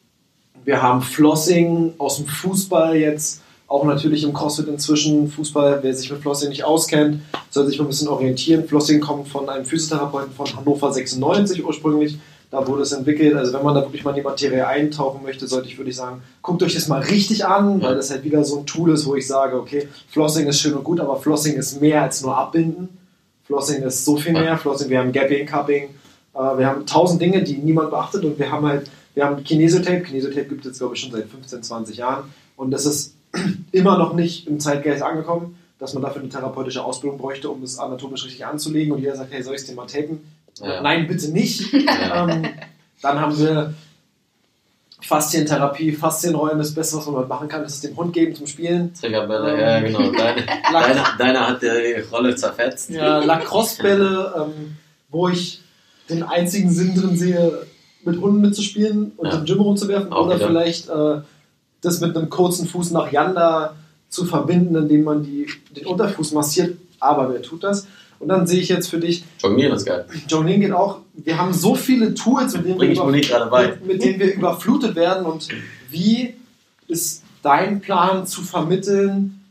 [0.63, 6.09] wir haben Flossing aus dem Fußball jetzt auch natürlich im CrossFit inzwischen Fußball, wer sich
[6.09, 8.65] mit Flossing nicht auskennt, soll sich mal ein bisschen orientieren.
[8.65, 12.17] Flossing kommt von einem Physiotherapeuten von Hannover 96 ursprünglich.
[12.49, 13.35] Da wurde es entwickelt.
[13.35, 15.97] Also wenn man da wirklich mal in die Materie eintauchen möchte, sollte ich würde ich
[15.97, 19.05] sagen, guckt euch das mal richtig an, weil das halt wieder so ein Tool ist,
[19.05, 22.37] wo ich sage, okay, Flossing ist schön und gut, aber Flossing ist mehr als nur
[22.37, 22.87] abbinden.
[23.43, 24.57] Flossing ist so viel mehr.
[24.57, 25.89] Flossing, wir haben Gapping, Cupping,
[26.33, 30.03] äh, wir haben tausend Dinge, die niemand beachtet und wir haben halt, wir haben Kinesiotape.
[30.03, 33.16] Kinesiotape gibt es jetzt glaube ich schon seit 15, 20 Jahren und das ist
[33.71, 37.77] immer noch nicht im Zeitgeist angekommen, dass man dafür eine therapeutische Ausbildung bräuchte, um es
[37.77, 38.93] anatomisch richtig anzulegen.
[38.93, 40.21] Und jeder sagt, hey, soll ich es dir mal tapen?
[40.59, 40.81] Ja.
[40.81, 41.73] Nein, bitte nicht.
[41.73, 42.47] ähm,
[43.01, 43.73] dann haben wir
[45.01, 48.93] Faszientherapie, Faszienrollen, das Beste, was man machen kann, ist es dem Hund geben zum Spielen.
[48.99, 50.11] Triggerbälle, ähm, ja genau.
[50.17, 52.89] Deine, deine, deine, hat die Rolle zerfetzt.
[52.89, 54.77] Ja, Lacrosse-Bälle, ähm,
[55.09, 55.61] wo ich
[56.09, 57.67] den einzigen Sinn drin sehe,
[58.03, 59.37] mit Hunden mitzuspielen und ja.
[59.37, 60.11] im Gym rumzuwerfen.
[60.11, 60.47] Auch oder wieder.
[60.47, 61.21] vielleicht äh,
[61.81, 63.75] das mit einem kurzen Fuß nach Yanda
[64.09, 66.77] zu verbinden, indem man die, den Unterfuß massiert.
[66.99, 67.87] Aber wer tut das?
[68.19, 69.23] Und dann sehe ich jetzt für dich.
[69.39, 70.05] Jonglieren ist geil.
[70.27, 70.99] Jonglieren geht auch.
[71.13, 75.25] Wir haben so viele Tools, mit denen, wir, über, mit, mit denen wir überflutet werden.
[75.25, 75.47] Und
[75.89, 76.33] wie
[76.87, 79.43] ist dein Plan zu vermitteln?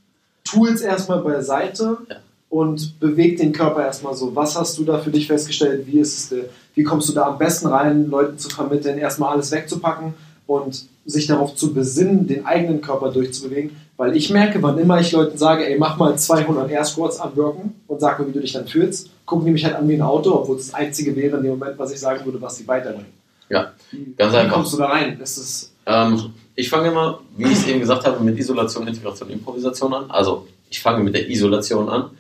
[0.44, 2.16] Tools erstmal beiseite ja.
[2.48, 4.34] und beweg den Körper erstmal so.
[4.34, 5.86] Was hast du da für dich festgestellt?
[5.86, 6.38] Wie, ist es,
[6.74, 10.14] wie kommst du da am besten rein, Leuten zu vermitteln, erstmal alles wegzupacken
[10.46, 13.76] und sich darauf zu besinnen, den eigenen Körper durchzubewegen.
[13.96, 17.74] Weil ich merke, wann immer ich Leuten sage, ey, mach mal 200 Air Squats anwirken
[17.86, 20.02] und sag mir, wie du dich dann fühlst, gucken die mich halt an wie ein
[20.02, 22.68] Auto, obwohl es das Einzige wäre in dem Moment, was ich sagen würde, was sie
[22.68, 23.12] weiterbringen.
[23.48, 23.72] Ja,
[24.16, 24.44] ganz wie einfach.
[24.44, 25.18] Wie kommst du da rein?
[25.20, 29.30] Ist es ähm, ich fange immer, wie ich es eben gesagt habe, mit Isolation, Integration,
[29.30, 30.10] Improvisation an.
[30.10, 32.10] Also, ich fange mit der Isolation an.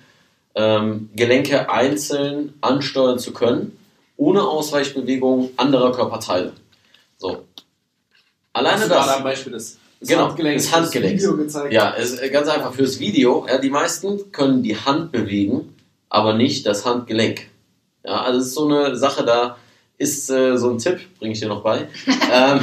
[0.54, 3.76] Ähm, Gelenke einzeln ansteuern zu können,
[4.16, 6.52] ohne Ausweichbewegung anderer Körperteile.
[7.18, 7.44] So,
[8.56, 9.06] Alleine das.
[9.06, 10.64] War ein Beispiel des, des genau, Handgelenks.
[10.64, 11.22] Das Handgelenks.
[11.22, 11.72] Video gezeigt.
[11.74, 13.46] Ja, ist ganz einfach fürs Video.
[13.46, 15.74] Ja, die meisten können die Hand bewegen,
[16.08, 17.48] aber nicht das Handgelenk.
[18.02, 19.58] Ja, also es ist so eine Sache, da
[19.98, 21.86] ist äh, so ein Tipp, bringe ich dir noch bei.
[22.32, 22.60] ähm,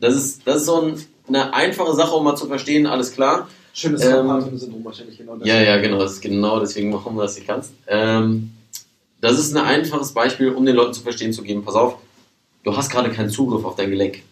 [0.00, 0.94] das, ist, das ist so ein,
[1.28, 3.48] eine einfache Sache, um mal zu verstehen, alles klar.
[3.74, 5.36] Schönes ähm, Syndrom wahrscheinlich genau.
[5.44, 7.72] Ja, ja, genau, das ist genau deswegen machen wir das nicht kannst.
[7.86, 8.52] Ähm,
[9.20, 11.96] das ist ein einfaches Beispiel, um den Leuten zu verstehen zu geben, pass auf,
[12.64, 14.22] du hast gerade keinen Zugriff auf dein Gelenk.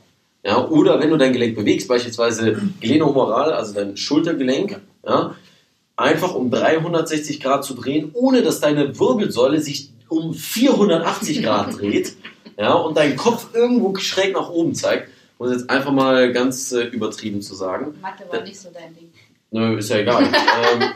[0.44, 5.34] Ja, oder wenn du dein Gelenk bewegst, beispielsweise glenohumeral, also dein Schultergelenk, ja,
[5.96, 12.14] einfach um 360 Grad zu drehen, ohne dass deine Wirbelsäule sich um 480 Grad dreht
[12.58, 15.08] ja, und dein Kopf irgendwo schräg nach oben zeigt.
[15.38, 17.94] Um es jetzt einfach mal ganz äh, übertrieben zu sagen.
[18.00, 19.10] Mathe war nicht so dein Ding.
[19.50, 20.24] Nö, ist ja egal.
[20.24, 20.90] ähm,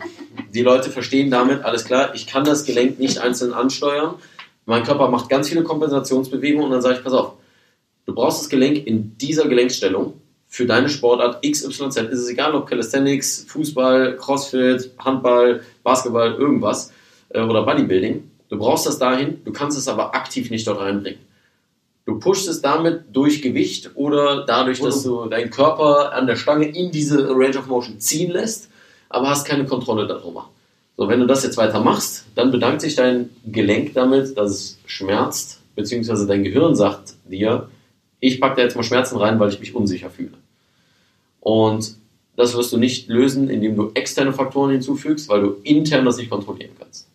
[0.55, 4.15] die Leute verstehen damit, alles klar, ich kann das Gelenk nicht einzeln ansteuern.
[4.65, 7.35] Mein Körper macht ganz viele Kompensationsbewegungen und dann sage ich, pass auf,
[8.11, 10.15] Du brauchst das Gelenk in dieser Gelenksstellung
[10.49, 11.97] für deine Sportart XYZ.
[11.97, 16.93] Ist es egal, ob Calisthenics, Fußball, Crossfit, Handball, Basketball, irgendwas
[17.29, 18.29] äh, oder Bodybuilding.
[18.49, 21.21] Du brauchst das dahin, du kannst es aber aktiv nicht dort reinbringen.
[22.05, 26.67] Du pushst es damit durch Gewicht oder dadurch, dass du deinen Körper an der Stange
[26.67, 28.71] in diese Range of Motion ziehen lässt,
[29.09, 30.51] aber hast keine Kontrolle darüber.
[30.97, 34.79] So, wenn du das jetzt weiter machst, dann bedankt sich dein Gelenk damit, dass es
[34.87, 37.69] schmerzt, beziehungsweise dein Gehirn sagt dir,
[38.21, 40.37] ich packe da jetzt mal Schmerzen rein, weil ich mich unsicher fühle.
[41.41, 41.97] Und
[42.37, 46.31] das wirst du nicht lösen, indem du externe Faktoren hinzufügst, weil du intern das nicht
[46.31, 47.07] kontrollieren kannst.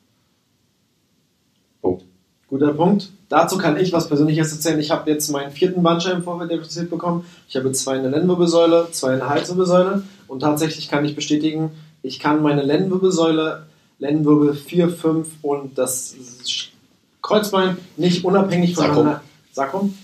[1.81, 2.03] Punkt.
[2.47, 3.09] Guter Punkt.
[3.29, 4.79] Dazu kann ich was Persönliches erzählen.
[4.79, 7.25] Ich habe jetzt meinen vierten Bandscheibenvorfall diagnostiziert bekommen.
[7.47, 10.03] Ich habe zwei in der Lendenwirbelsäule, zwei in der Halswirbelsäule.
[10.27, 13.65] Und tatsächlich kann ich bestätigen, ich kann meine Lendenwirbelsäule,
[13.97, 16.15] Lendenwirbel 4, 5 und das
[17.21, 19.21] Kreuzbein nicht unabhängig voneinander.
[19.51, 19.97] Sakrum?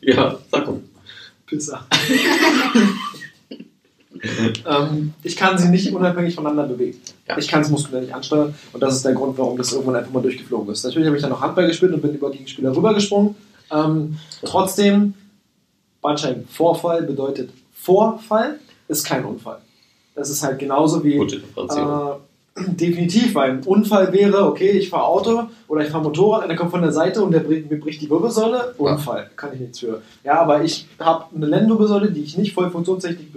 [0.00, 0.80] Ja, sag mal.
[1.46, 1.86] Pisser.
[4.66, 7.00] ähm, ich kann sie nicht unabhängig voneinander bewegen.
[7.28, 7.38] Ja.
[7.38, 10.12] Ich kann es muskulär nicht ansteuern und das ist der Grund, warum das irgendwann einfach
[10.12, 10.84] mal durchgeflogen ist.
[10.84, 13.36] Natürlich habe ich dann noch Handball gespielt und bin über Gegenspieler rübergesprungen.
[13.70, 15.14] Ähm, trotzdem,
[16.02, 19.58] Bandscheibenvorfall bedeutet Vorfall, ist kein Unfall.
[20.14, 22.10] Das ist halt genauso wie Gute Differenzierung.
[22.10, 22.14] äh,
[22.66, 26.56] definitiv, weil ein Unfall wäre, okay, ich fahre Auto oder ich fahre Motorrad und der
[26.56, 28.74] kommt von der Seite und der bricht, mir bricht die Wirbelsäule.
[28.78, 30.02] Unfall, kann ich nichts für.
[30.24, 33.28] Ja, aber ich habe eine Lendenwirbelsäule, die ich nicht voll funktionstüchtig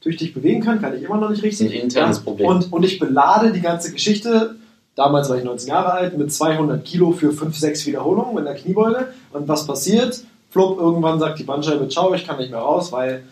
[0.00, 1.82] tüchtig bewegen kann, kann ich immer noch nicht ist ein richtig.
[1.82, 2.46] internes Ja, Problem.
[2.46, 4.54] Und, und ich belade die ganze Geschichte,
[4.94, 8.54] damals war ich 19 Jahre alt, mit 200 Kilo für 5, 6 Wiederholungen in der
[8.54, 9.08] Kniebeuge.
[9.32, 10.22] Und was passiert?
[10.50, 13.24] Flop, irgendwann sagt die Bandscheibe, ciao, ich kann nicht mehr raus, weil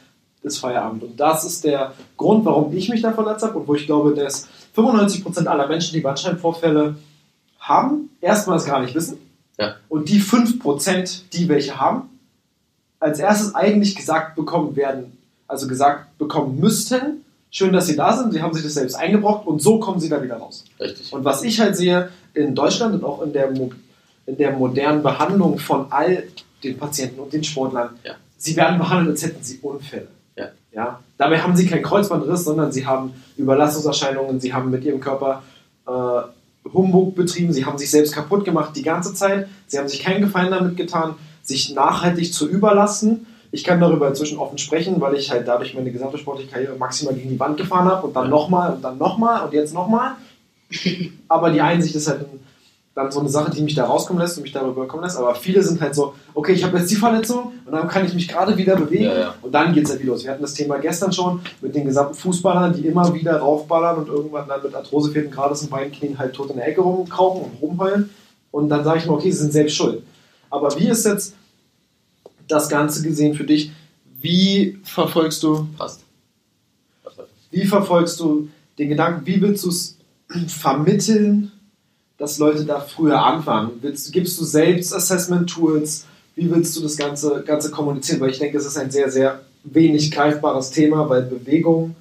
[0.44, 1.02] ist Feierabend.
[1.02, 4.14] Und das ist der Grund, warum ich mich da verletzt habe und wo ich glaube,
[4.14, 6.96] dass 95% aller Menschen, die Bandscheibenvorfälle
[7.58, 9.18] haben, erstmals gar nicht wissen.
[9.58, 9.76] Ja.
[9.88, 12.08] Und die 5%, die welche haben,
[13.00, 18.32] als erstes eigentlich gesagt bekommen werden, also gesagt bekommen müssten, schön, dass sie da sind,
[18.32, 20.64] sie haben sich das selbst eingebrockt und so kommen sie da wieder raus.
[20.80, 21.12] Richtig.
[21.12, 23.70] Und was ich halt sehe in Deutschland und auch in der, Mo-
[24.26, 26.24] in der modernen Behandlung von all
[26.64, 28.14] den Patienten und den Sportlern, Ja.
[28.38, 30.08] sie werden behandelt, als hätten sie Unfälle.
[30.74, 31.00] Ja.
[31.18, 35.42] Dabei haben sie keinen Kreuzbandriss, sondern sie haben Überlastungserscheinungen, sie haben mit ihrem Körper
[35.86, 40.00] äh, Humbug betrieben, sie haben sich selbst kaputt gemacht die ganze Zeit, sie haben sich
[40.00, 43.26] keinen Gefallen damit getan, sich nachhaltig zu überlasten.
[43.52, 47.14] Ich kann darüber inzwischen offen sprechen, weil ich halt dadurch meine gesamte sportliche Karriere maximal
[47.14, 50.12] gegen die Wand gefahren habe und dann nochmal und dann nochmal und jetzt nochmal.
[51.28, 52.40] Aber die Einsicht ist halt ein,
[52.94, 55.16] dann so eine Sache, die mich da rauskommen lässt und mich darüber kommen lässt.
[55.16, 58.14] Aber viele sind halt so, okay, ich habe jetzt die Verletzung und dann kann ich
[58.14, 59.34] mich gerade wieder bewegen Ja, ja.
[59.42, 60.22] und dann geht es halt wieder los.
[60.22, 64.08] Wir hatten das Thema gestern schon mit den gesamten Fußballern, die immer wieder raufballern und
[64.08, 67.60] irgendwann dann mit Arthrose vierten Grades im Beinknien halt tot in der Ecke rumkrauchen und
[67.60, 68.10] rumheulen.
[68.52, 70.04] Und dann sage ich mir, okay, sie sind selbst schuld.
[70.48, 71.34] Aber wie ist jetzt
[72.46, 73.72] das Ganze gesehen für dich?
[74.20, 75.66] Wie verfolgst du.
[75.76, 76.02] Passt.
[77.50, 79.98] wie verfolgst du den Gedanken, wie willst du es
[80.46, 81.50] vermitteln,
[82.24, 83.72] dass Leute da früher anfangen?
[83.82, 86.06] Willst, gibst du selbst Assessment-Tools?
[86.36, 88.20] Wie willst du das Ganze, Ganze kommunizieren?
[88.20, 91.94] Weil ich denke, es ist ein sehr, sehr wenig greifbares Thema, weil Bewegung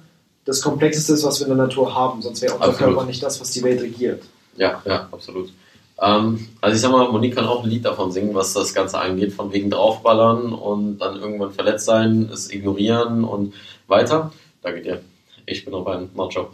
[0.46, 2.22] das Komplexeste ist, was wir in der Natur haben.
[2.22, 2.94] Sonst wäre unser Absolut.
[2.94, 4.22] Körper nicht das, was die Welt regiert.
[4.56, 5.52] Ja, ja, absolut.
[6.00, 8.98] Ähm, also ich sag mal, Monique kann auch ein Lied davon singen, was das Ganze
[8.98, 13.52] angeht, von wegen draufballern und dann irgendwann verletzt sein, es ignorieren und
[13.88, 14.32] weiter.
[14.62, 15.00] Danke dir.
[15.46, 16.48] Ich bin auch ein Macho.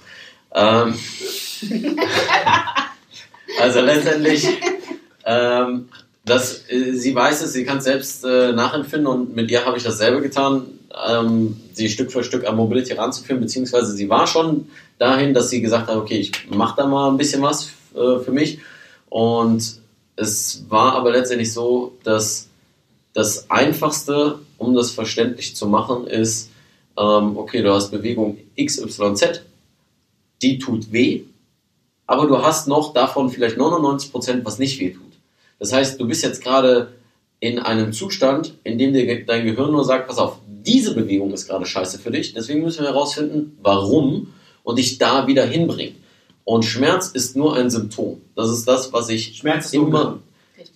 [0.52, 0.94] Ähm,
[3.60, 4.48] also letztendlich,
[5.24, 5.88] ähm,
[6.24, 9.76] das, äh, sie weiß es, sie kann es selbst äh, nachempfinden und mit ihr habe
[9.76, 10.66] ich dasselbe getan,
[11.08, 14.68] ähm, sie Stück für Stück an Mobility ranzuführen, beziehungsweise sie war schon
[14.98, 18.32] dahin, dass sie gesagt hat, okay, ich mache da mal ein bisschen was äh, für
[18.32, 18.58] mich.
[19.08, 19.80] Und
[20.16, 22.48] es war aber letztendlich so, dass
[23.12, 26.50] das Einfachste, um das verständlich zu machen, ist,
[26.96, 29.42] ähm, okay, du hast Bewegung XYZ,
[30.42, 31.24] die tut weh,
[32.10, 35.12] aber du hast noch davon vielleicht 99%, was nicht weh tut.
[35.60, 36.88] Das heißt, du bist jetzt gerade
[37.38, 41.46] in einem Zustand, in dem dir dein Gehirn nur sagt, pass auf, diese Bewegung ist
[41.46, 44.32] gerade scheiße für dich, deswegen müssen wir herausfinden, warum
[44.64, 46.02] und dich da wieder hinbringen.
[46.42, 48.20] Und Schmerz ist nur ein Symptom.
[48.34, 50.18] Das ist das, was ich Schmerz ist immer,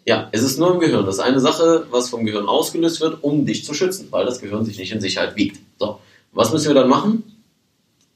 [0.07, 1.05] ja, es ist nur im Gehirn.
[1.05, 4.41] Das ist eine Sache, was vom Gehirn ausgelöst wird, um dich zu schützen, weil das
[4.41, 5.59] Gehirn sich nicht in Sicherheit wiegt.
[5.81, 5.99] So,
[6.31, 7.25] was müssen wir dann machen?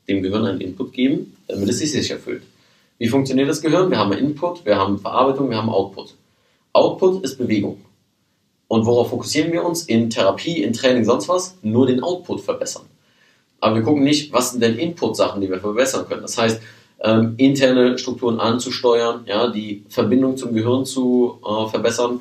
[0.06, 2.44] Dem Gehirn einen Input geben, damit es sich sicher fühlt.
[2.98, 3.90] Wie funktioniert das Gehirn?
[3.90, 6.14] Wir haben Input, wir haben Verarbeitung, wir haben Output.
[6.72, 7.80] Output ist Bewegung.
[8.66, 9.84] Und worauf fokussieren wir uns?
[9.84, 11.56] In Therapie, in Training, sonst was?
[11.62, 12.84] Nur den Output verbessern.
[13.60, 16.22] Aber wir gucken nicht, was sind denn Input-Sachen, die wir verbessern können.
[16.22, 16.60] Das heißt,
[17.00, 22.20] ähm, interne Strukturen anzusteuern, ja, die Verbindung zum Gehirn zu äh, verbessern.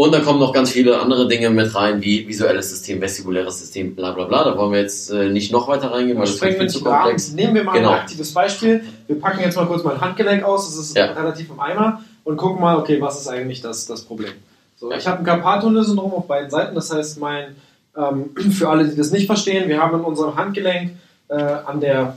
[0.00, 3.94] Und dann kommen noch ganz viele andere Dinge mit rein, wie visuelles System, vestibuläres System,
[3.94, 4.44] bla bla bla.
[4.44, 7.32] Da wollen wir jetzt äh, nicht noch weiter reingehen, weil das ist viel zu komplex.
[7.34, 7.90] Nehmen wir mal Genau.
[7.90, 8.82] ein aktives Beispiel.
[9.06, 11.12] Wir packen jetzt mal kurz mein Handgelenk aus, das ist Ja.
[11.12, 14.32] relativ im Eimer, und gucken mal, okay, was ist eigentlich das, das Problem.
[14.78, 14.96] So, Ja.
[14.96, 17.56] Ich habe ein Carpal-Tunnel-Syndrom auf beiden Seiten, das heißt, mein,
[17.94, 20.92] ähm, für alle, die das nicht verstehen, wir haben in unserem Handgelenk
[21.28, 22.16] äh, an der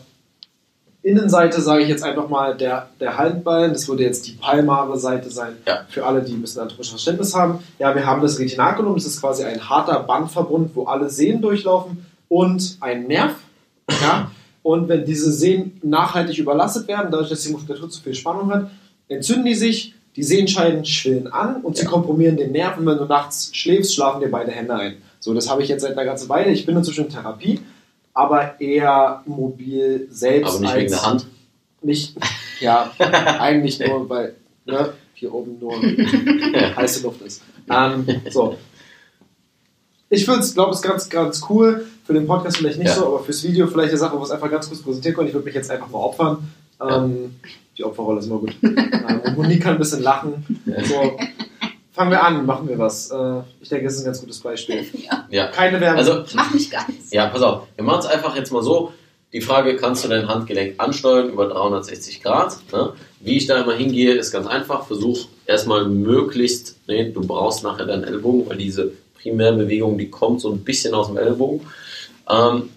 [1.03, 5.29] Innenseite, sage ich jetzt einfach mal, der, der Halbballen, das würde jetzt die palmare Seite
[5.29, 5.85] sein, Ja.
[5.89, 7.59] für alle, die ein bisschen anatomisches Verständnis haben.
[7.77, 12.05] Ja, wir haben das Retinaculum, das ist quasi ein harter Bandverbund, wo alle Sehnen durchlaufen
[12.29, 13.35] und ein Nerv.
[14.01, 14.31] Ja?
[14.61, 18.69] Und wenn diese Sehnen nachhaltig überlastet werden, dadurch, dass die Muskulatur zu viel Spannung hat,
[19.09, 21.89] entzünden die sich, die Sehenscheiden schwillen an und sie Ja.
[21.89, 24.95] komprimieren den Nerv und wenn du nachts schläfst, schlafen dir beide Hände ein.
[25.19, 26.51] So, das habe ich jetzt seit einer ganzen Weile.
[26.51, 27.59] Ich bin inzwischen in Therapie,
[28.13, 31.25] aber eher mobil selbst Aber nicht als wegen der Hand.
[31.81, 32.15] nicht,
[32.59, 32.91] ja,
[33.39, 34.35] eigentlich nur, weil
[34.65, 35.73] ne, hier oben nur
[36.75, 37.41] heiße Luft ist.
[37.69, 38.57] Ähm, so.
[40.09, 41.85] Ich glaube, es ist ganz, ganz cool.
[42.05, 42.95] Für den Podcast vielleicht nicht Ja.
[42.95, 45.27] so, aber fürs Video vielleicht eine Sache, wo es einfach ganz kurz präsentieren können.
[45.29, 46.51] Ich würde mich jetzt einfach mal opfern.
[46.81, 47.35] Ähm,
[47.77, 48.53] Die Opferrolle ist immer gut.
[48.61, 50.45] ähm, Monique kann ein bisschen lachen.
[50.83, 51.17] So,
[51.93, 53.09] fangen wir an, machen wir was.
[53.11, 54.85] Äh, ich denke, das ist ein ganz gutes Beispiel.
[55.03, 55.47] Ja, Ja.
[55.47, 55.99] Keine Werbung.
[55.99, 57.11] Also, mach nicht ganz.
[57.11, 57.67] Ja, pass auf.
[57.75, 58.91] Wir machen es einfach jetzt mal so.
[59.31, 62.57] die Frage, kannst du dein Handgelenk ansteuern über 360 Grad?
[62.71, 62.93] Ne?
[63.19, 64.85] Wie ich da immer hingehe, ist ganz einfach.
[64.85, 68.91] Versuch erstmal möglichst, nee, du brauchst nachher deinen Ellbogen, weil diese
[69.21, 71.61] Primärbewegung, die kommt so ein bisschen aus dem Ellbogen.
[72.29, 72.69] Ähm,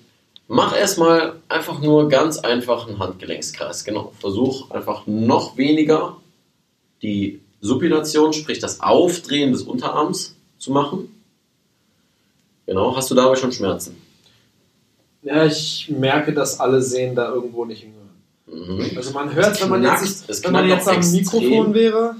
[0.48, 3.84] mach erstmal einfach nur ganz einfach einen Handgelenkskreis.
[3.84, 4.12] Genau.
[4.18, 6.16] Versuch einfach noch weniger
[7.02, 11.08] die Supination, sprich das Aufdrehen des Unterarms zu machen.
[12.66, 12.96] Genau.
[12.96, 13.96] Hast du dabei schon Schmerzen?
[15.22, 18.06] Ja, ich merke, dass alle Sehen da irgendwo nicht hingehören.
[18.90, 18.96] Mhm.
[18.96, 21.20] Also man hört, wenn man jetzt, es wenn man jetzt am extrem.
[21.20, 22.14] Mikrofon wäre,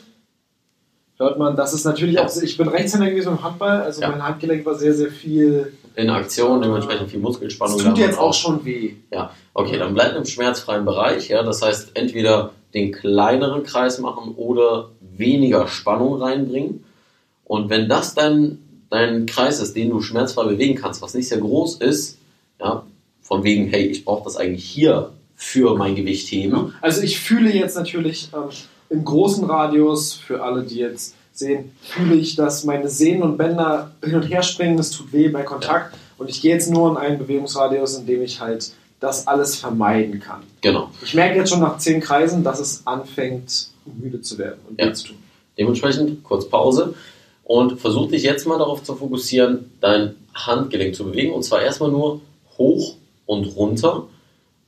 [1.18, 4.10] hört man, das ist natürlich auch, ich bin Rechtshänder gewesen beim Handball, also Ja.
[4.10, 7.78] mein Handgelenk war sehr, sehr viel, In Aktion, dementsprechend viel Muskelspannung.
[7.78, 8.94] tut da jetzt auch schon weh.
[9.12, 11.28] Ja, okay, dann bleib im schmerzfreien Bereich.
[11.28, 16.84] Ja, das heißt, entweder den kleineren Kreis machen oder weniger Spannung reinbringen.
[17.44, 18.58] Und wenn das dann
[18.90, 22.18] dein Kreis ist, den du schmerzfrei bewegen kannst, was nicht sehr groß ist,
[22.60, 22.84] ja,
[23.22, 26.74] von wegen, hey, ich brauche das eigentlich hier für mein Gewicht heben.
[26.80, 28.48] Also ich fühle jetzt natürlich ähm,
[28.88, 33.92] im großen Radius, für alle, die jetzt sehen, fühle ich, dass meine Sehnen und Bänder
[34.02, 36.96] hin und her springen, es tut weh bei Kontakt und ich gehe jetzt nur in
[36.96, 40.42] einen Bewegungsradius, in dem ich halt das alles vermeiden kann.
[40.62, 40.90] Genau.
[41.02, 44.92] Ich merke jetzt schon nach zehn Kreisen, dass es anfängt, müde zu werden und Ja.
[44.92, 45.16] zu tun.
[45.58, 46.94] Dementsprechend kurz Pause
[47.44, 51.90] und versuch dich jetzt mal darauf zu fokussieren, dein Handgelenk zu bewegen und zwar erstmal
[51.90, 52.20] nur
[52.58, 54.06] hoch und runter.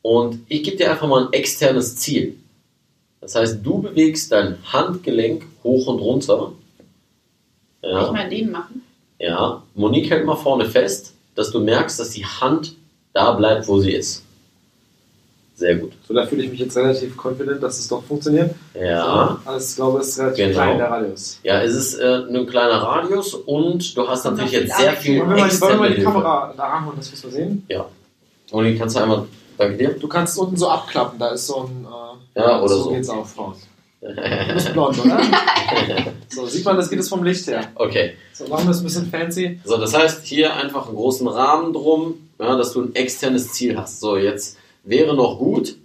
[0.03, 2.37] Und ich gebe dir einfach mal ein externes Ziel.
[3.21, 6.53] Das heißt, du bewegst dein Handgelenk hoch und runter.
[7.83, 8.83] Kann ich Ja, mal den machen?
[9.19, 9.63] ja.
[9.75, 12.75] Monique hält mal vorne fest, dass du merkst, dass die Hand
[13.13, 14.25] da bleibt, wo sie ist.
[15.59, 15.93] Sehr gut.
[16.07, 18.55] So, da fühle ich mich jetzt relativ confident, dass es doch funktioniert.
[18.81, 19.39] Ja.
[19.45, 20.55] So, also ich glaube, es ist relativ Genau.
[20.63, 21.41] klein, der Radius.
[21.43, 25.31] Ja, es ist äh, ein kleiner Radius und du hast natürlich jetzt sehr viel Wollen
[25.31, 26.11] wir mal, wollen wir mal die Hilfe.
[26.13, 27.67] Kamera da ranholen, dass wir es mal sehen?
[28.53, 29.25] Moni, kannst du einmal,
[29.59, 29.89] danke dir.
[29.95, 31.87] Du kannst unten so abklappen, da ist so ein.
[32.37, 32.83] Äh, Ja, oder so.
[32.85, 32.91] so.
[32.91, 33.55] geht's auch, Frauen.
[34.01, 34.15] Du
[34.55, 35.21] bist blond, oder?
[36.29, 37.63] so, sieht man, das geht es vom Licht her.
[37.75, 39.59] Okay, So, machen wir es ein bisschen fancy.
[39.65, 43.77] so das heißt hier einfach einen großen Rahmen drum, ja, dass du ein externes Ziel
[43.77, 43.99] hast.
[43.99, 44.57] So, jetzt
[44.89, 45.77] wäre noch gut,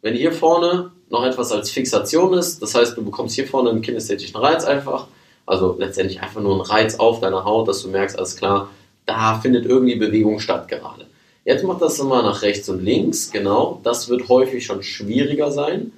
[0.00, 2.60] wenn hier vorne noch etwas als Fixation ist.
[2.60, 5.06] Das heißt, du bekommst hier vorne einen kinästhetischen Reiz einfach.
[5.46, 8.70] Also letztendlich einfach nur einen Reiz auf deiner Haut, dass du merkst, alles klar,
[9.06, 11.06] da findet irgendwie Bewegung statt gerade.
[11.44, 13.80] Jetzt mach das mal nach rechts und links, genau.
[13.82, 15.92] Das wird häufig schon schwieriger sein.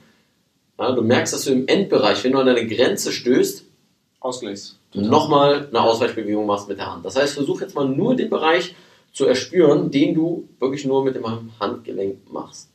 [0.78, 3.64] Ja, du merkst, dass du im Endbereich, wenn du an deine Grenze stößt,
[4.20, 4.78] Ausgleichs.
[4.94, 7.04] nochmal eine Ausweichbewegung machst mit der Hand.
[7.04, 8.74] Das heißt, versuch jetzt mal nur den Bereich
[9.14, 11.24] zu erspüren, den du wirklich nur mit dem
[11.58, 12.68] Handgelenk machst.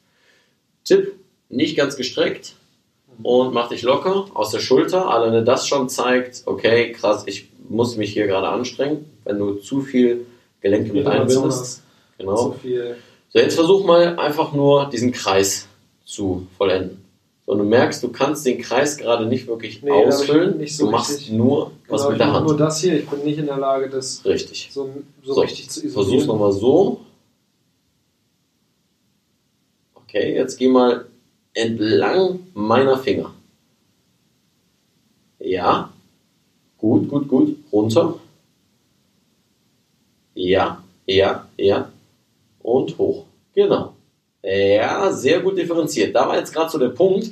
[0.86, 1.14] Tipp,
[1.50, 2.56] nicht ganz gestreckt
[3.22, 5.10] und mach dich locker aus der Schulter.
[5.10, 9.82] Alleine das schon zeigt, okay, krass, ich muss mich hier gerade anstrengen, wenn du zu
[9.82, 10.26] viel
[10.62, 11.84] Gelenke mit einbindest.
[12.18, 12.56] Genau.
[13.32, 15.68] So, jetzt versuch mal einfach nur diesen Kreis
[16.06, 17.04] zu vollenden.
[17.50, 20.58] So, du merkst, du kannst den Kreis gerade nicht wirklich Nee, ausfüllen.
[20.60, 22.46] nicht so du machst richtig- nur was Genau, mit der Hand.
[22.48, 23.00] nur das hier.
[23.00, 24.70] Ich bin nicht in der Lage, das Richtig.
[24.72, 24.88] so,
[25.24, 26.28] so, So, richtig zu Versuch's isolieren.
[26.28, 27.00] nochmal so.
[29.96, 31.08] Okay, jetzt geh mal
[31.56, 33.34] entlang meiner Finger.
[35.40, 35.92] Ja.
[36.78, 37.58] Gut, gut, gut.
[37.72, 38.20] Runter.
[40.36, 41.92] Ja, ja, ja.
[42.60, 43.26] Und hoch.
[43.56, 43.94] Genau.
[44.44, 46.16] Ja, sehr gut differenziert.
[46.16, 47.32] Da war jetzt gerade so der Punkt.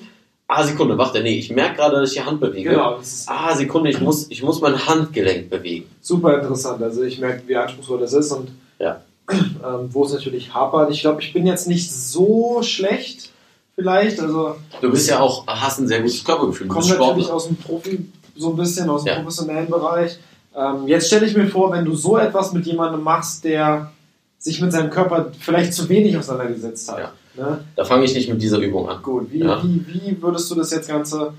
[0.50, 2.70] Ah, Sekunde, warte, nee, ich merke gerade, dass ich die Hand bewege.
[2.70, 5.90] Genau, Ah, Sekunde, ich muss, ich muss mein Handgelenk bewegen.
[6.02, 6.82] super interessant.
[6.82, 8.50] Also ich merke, wie anspruchsvoll das ist und
[8.80, 9.02] Ja.
[9.30, 10.90] ähm, wo es natürlich hapert.
[10.92, 13.30] Ich glaube, ich bin jetzt nicht so schlecht,
[13.76, 14.22] vielleicht.
[14.22, 16.68] Also Du bist ja auch, hast ein sehr gutes Körpergefühl.
[16.68, 18.06] Komme bist natürlich aus dem Profi,
[18.38, 19.16] so ein bisschen aus dem Ja.
[19.20, 20.18] professionellen Bereich.
[20.56, 23.92] Ähm, jetzt stelle ich mir vor, wenn du so etwas mit jemandem machst, der
[24.38, 27.00] sich mit seinem Körper vielleicht zu wenig auseinandergesetzt hat.
[27.00, 27.12] Ja.
[27.44, 27.64] Ne?
[27.76, 29.02] Da fange ich nicht mit dieser Übung an.
[29.02, 29.62] Gut, wie, Ja.
[29.64, 31.34] wie, wie würdest du das jetzt Ganze?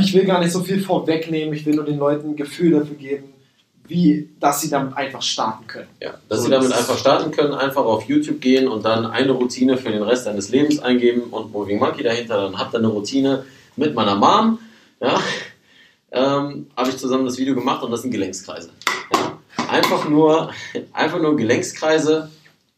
[0.00, 2.96] Ich will gar nicht so viel vorwegnehmen, ich will nur den Leuten ein Gefühl dafür
[2.96, 3.24] geben,
[3.86, 5.86] wie, dass sie damit einfach starten können.
[6.02, 9.06] Ja, dass So, sie damit das- einfach starten können, einfach auf YouTube gehen und dann
[9.06, 12.36] eine Routine für den Rest deines Lebens eingeben und Moving Monkey dahinter.
[12.42, 13.44] Dann habt ihr eine Routine
[13.76, 14.58] mit meiner Mom.
[15.00, 15.20] Ja,
[16.10, 18.70] ähm, habe ich zusammen das Video gemacht und das sind Gelenkskreise.
[19.68, 20.50] Einfach nur,
[20.92, 22.30] einfach nur Gelenkskreise,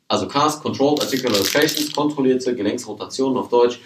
[0.08, 3.80] also CAS, Controlled Articular Rotations, kontrollierte Gelenksrotationen auf Deutsch.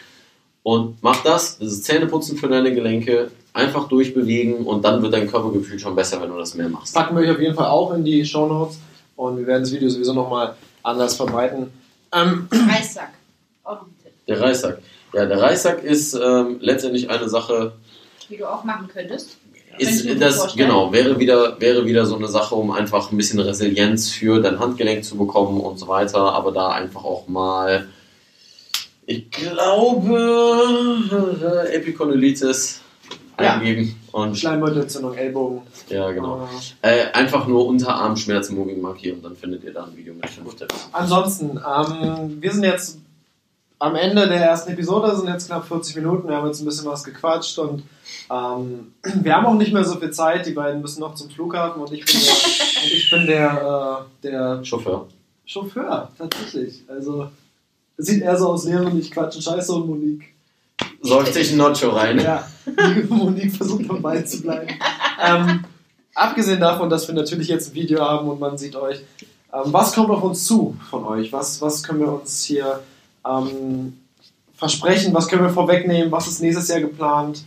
[0.62, 5.28] Und mach das, das ist Zähneputzen für deine Gelenke, einfach durchbewegen und dann wird dein
[5.28, 6.94] Körpergefühl schon besser, wenn du das mehr machst.
[6.94, 8.78] Packen wir euch auf jeden Fall auch in die Show Notes
[9.16, 11.72] und wir werden das Video sowieso nochmal anders verbreiten.
[12.12, 13.10] Ähm, Reissack.
[13.64, 14.12] Auch ein Tipp.
[14.28, 14.78] Der Reissack.
[15.12, 17.72] Ja, der Reissack ist ähm, letztendlich eine Sache,
[18.30, 19.36] Die du auch machen könntest.
[19.78, 20.68] Ist das, vorstellen.
[20.68, 24.58] genau, wäre wieder, wäre wieder so eine Sache, um einfach ein bisschen Resilienz für dein
[24.58, 27.88] Handgelenk zu bekommen und so weiter, aber da einfach auch mal
[29.06, 30.18] Ich glaube,
[31.66, 32.80] äh, Epikondylitis
[33.40, 33.54] Ja.
[33.54, 35.62] eingeben und Schleimbeutelentzündung, Ellbogen.
[35.88, 36.48] ja, genau.
[36.82, 40.54] Äh, Äh, einfach nur Unterarmschmerzen Moving markieren, dann findet ihr da ein Video mit fünf
[40.54, 40.88] Tipps.
[40.92, 42.98] ansonsten, ähm, wir sind jetzt
[43.82, 46.28] am Ende der ersten Episode, sind jetzt knapp 40 Minuten.
[46.28, 47.82] Wir haben jetzt ein bisschen was gequatscht und
[48.30, 50.46] ähm, wir haben auch nicht mehr so viel Zeit.
[50.46, 52.32] Die beiden müssen noch zum Flughafen und ich bin der,
[52.84, 55.08] und ich bin der, äh, der Chauffeur.
[55.44, 56.84] Chauffeur, tatsächlich.
[56.86, 57.28] Also,
[57.96, 60.32] es sieht eher so aus, Leon und ich quatschen Scheiße und Monique.
[61.00, 62.20] Säuft sich ein Nacho rein.
[62.20, 62.46] Ja,
[63.08, 64.68] Monique versucht dabei zu bleiben.
[65.20, 65.64] Ähm,
[66.14, 68.98] abgesehen davon, dass wir natürlich jetzt ein Video haben und man sieht euch,
[69.52, 71.32] ähm, was kommt auf uns zu von euch?
[71.32, 72.80] Was, was können wir uns hier
[73.26, 73.98] ähm,
[74.54, 75.14] versprechen?
[75.14, 76.10] Was können wir vorwegnehmen?
[76.12, 77.42] Was ist nächstes Jahr geplant?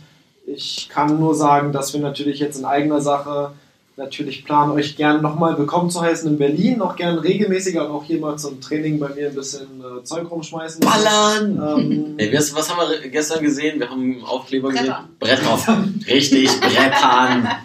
[0.46, 3.52] Ich kann nur sagen, dass wir natürlich jetzt in eigener Sache
[3.98, 8.04] natürlich planen, euch gerne nochmal willkommen zu heißen in Berlin, noch gerne regelmäßiger und auch
[8.04, 10.80] hier mal zum Training bei mir ein bisschen äh, Zeug rumschmeißen.
[10.80, 11.78] Ballern!
[11.80, 13.80] Ähm, Ey, was, was haben wir gestern gesehen?
[13.80, 15.08] Wir haben Aufkleber Brettern.
[15.18, 15.40] gesehen.
[15.40, 16.04] Brettern.
[16.06, 17.48] Richtig, Brettern.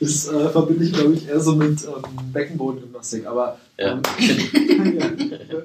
[0.00, 3.26] Das äh, verbinde ich, glaube ich, eher so mit ähm, Beckenbodengymnastik.
[3.26, 3.92] Aber Ja.
[3.92, 4.02] ähm,
[4.98, 5.58] ja.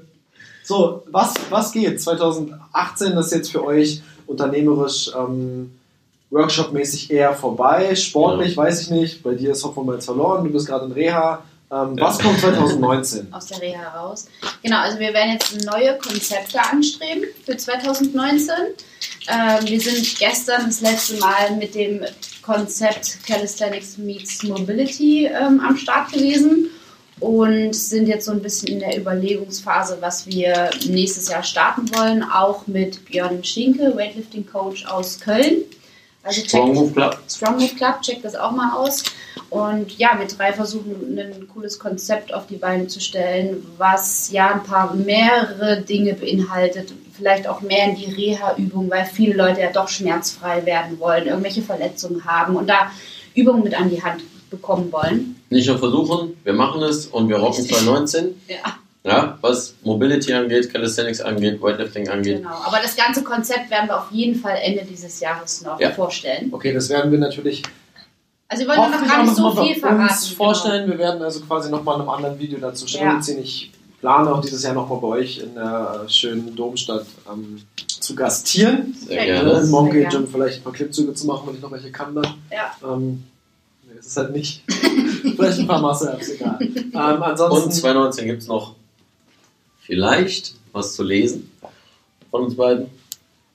[0.69, 1.99] So, was, was geht?
[1.99, 5.71] 2018 ist jetzt für euch unternehmerisch ähm,
[6.29, 7.95] Workshop-mäßig eher vorbei.
[7.95, 9.23] Sportlich weiß ich nicht.
[9.23, 10.43] Bei dir ist Hoffmann jetzt verloren.
[10.43, 11.43] Du bist gerade in Reha.
[11.71, 12.05] Ähm, Ja.
[12.05, 13.33] Was kommt 2019?
[13.33, 14.27] aus der Reha raus.
[14.61, 18.53] Genau, also wir werden jetzt neue Konzepte anstreben für 2019.
[19.27, 22.01] Ähm, wir sind gestern das letzte Mal mit dem
[22.43, 26.69] Konzept Calisthenics Meets Mobility ähm, am Start gewesen
[27.19, 32.23] und sind jetzt so ein bisschen in der Überlegungsphase, was wir nächstes Jahr starten wollen,
[32.23, 35.63] auch mit Björn Schinke, Weightlifting Coach aus Köln.
[36.23, 37.17] Also Strong Move Club.
[37.29, 39.03] Strong Move Club, checkt das auch mal aus.
[39.49, 44.53] Und ja, wir drei versuchen ein cooles Konzept auf die Beine zu stellen, was ja
[44.53, 46.93] ein paar mehrere Dinge beinhaltet.
[47.13, 51.63] Vielleicht auch mehr in die Reha-Übung, weil viele Leute ja doch schmerzfrei werden wollen, irgendwelche
[51.63, 52.91] Verletzungen haben und da
[53.33, 55.35] Übungen mit an die Hand bekommen wollen.
[55.49, 58.35] Nicht nur versuchen, wir machen es und wir rocken 2019.
[58.47, 62.37] Ja, Ja, was Mobility angeht, Calisthenics angeht, Weightlifting angeht.
[62.37, 62.49] genau.
[62.65, 65.91] Aber das ganze Konzept werden wir auf jeden Fall Ende dieses Jahres noch Ja.
[65.91, 66.49] vorstellen.
[66.51, 67.63] Okay, das werden wir natürlich
[68.49, 70.23] Also wir wollen noch gar nicht noch so viel bei uns verraten.
[70.25, 70.35] genau.
[70.35, 70.89] vorstellen.
[70.89, 73.41] Wir werden also quasi nochmal in einem anderen Video dazu Stellung ziehen.
[73.41, 73.71] Ich
[74.01, 78.95] plane auch dieses Jahr nochmal bei euch in der schönen Domstadt ähm, zu gastieren.
[79.07, 79.59] Sehr gerne.
[79.61, 82.27] Im Monkey Gym vielleicht ein paar Klippzüge zu machen, wenn ich noch welche kann dann.
[82.51, 82.71] Ja.
[82.83, 83.23] Ähm,
[83.99, 84.63] es ist halt nicht.
[84.67, 86.57] vielleicht ein paar Muscle-Ups, egal.
[86.61, 87.63] Ähm, ansonsten.
[87.63, 88.75] Und 2019 gibt es noch
[89.81, 91.51] vielleicht was zu lesen
[92.31, 92.87] von uns beiden.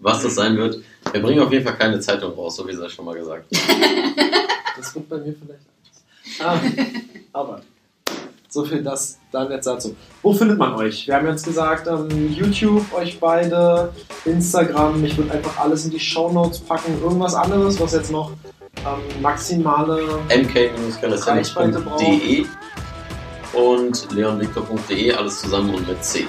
[0.00, 0.82] Was das sein wird.
[1.12, 3.46] Wir bringen auf jeden Fall keine Zeitung raus, so wie sie schon mal gesagt
[4.76, 5.62] Das wird bei mir vielleicht
[6.40, 6.62] anders.
[6.64, 7.62] Ähm, aber
[8.48, 9.96] so viel das dann jetzt dazu.
[10.22, 11.06] Wo findet man euch?
[11.06, 13.92] Wir haben jetzt gesagt, ähm, YouTube, euch beide,
[14.24, 15.04] Instagram.
[15.04, 17.00] Ich würde einfach alles in die Shownotes packen.
[17.02, 18.32] Irgendwas anderes, was jetzt noch
[18.80, 20.20] ähm, maximale.
[20.28, 22.46] mk-calisthenics.de
[23.52, 26.26] und leonvictor.de, alles zusammen und mit C.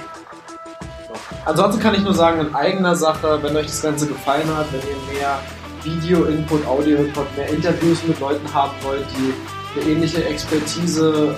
[1.46, 4.82] Ansonsten kann ich nur sagen, in eigener Sache, wenn euch das Ganze gefallen hat, wenn
[4.82, 5.40] ihr mehr
[5.84, 9.34] Video-Input, Audio-Input, mehr Interviews mit Leuten haben wollt, die
[9.80, 11.36] eine ähnliche Expertise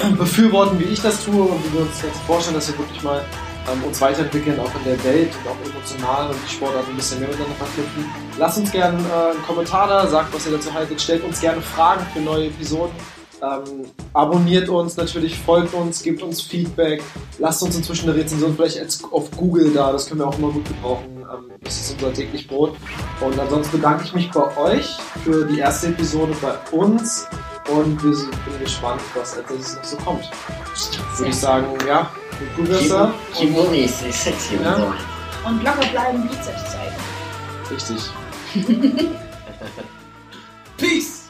[0.00, 3.02] ähm, befürworten, wie ich das tue und wie wir uns jetzt vorstellen, dass wir wirklich
[3.02, 3.24] mal
[3.72, 7.20] ähm, uns weiterentwickeln, auch in der Welt und auch emotional und die Sportart ein bisschen
[7.20, 8.25] mehr miteinander verknüpfen.
[8.38, 11.62] Lasst uns gerne äh, einen Kommentar da, sagt, was ihr dazu haltet, stellt uns gerne
[11.62, 12.92] Fragen für neue Episoden.
[13.42, 17.02] Ähm, abonniert uns natürlich, folgt uns, gebt uns Feedback,
[17.38, 20.50] lasst uns inzwischen eine Rezension vielleicht als auf Google da, das können wir auch immer
[20.50, 21.18] gut gebrauchen.
[21.18, 22.76] Ähm, das ist unser täglich Brot.
[23.20, 27.26] Und ansonsten bedanke ich mich bei euch für die erste Episode bei uns
[27.70, 30.30] und wir sind bin gespannt, was als nächstes noch so kommt.
[31.16, 32.10] Würde ich sagen, ja,
[32.56, 33.12] gut besser.
[33.34, 34.74] Kimoni ist sexy Ja.
[34.74, 35.48] und so.
[35.48, 36.96] Und locker bleiben, Bizeps zeigen.
[37.70, 38.10] Richtig.
[40.78, 41.25] Peace!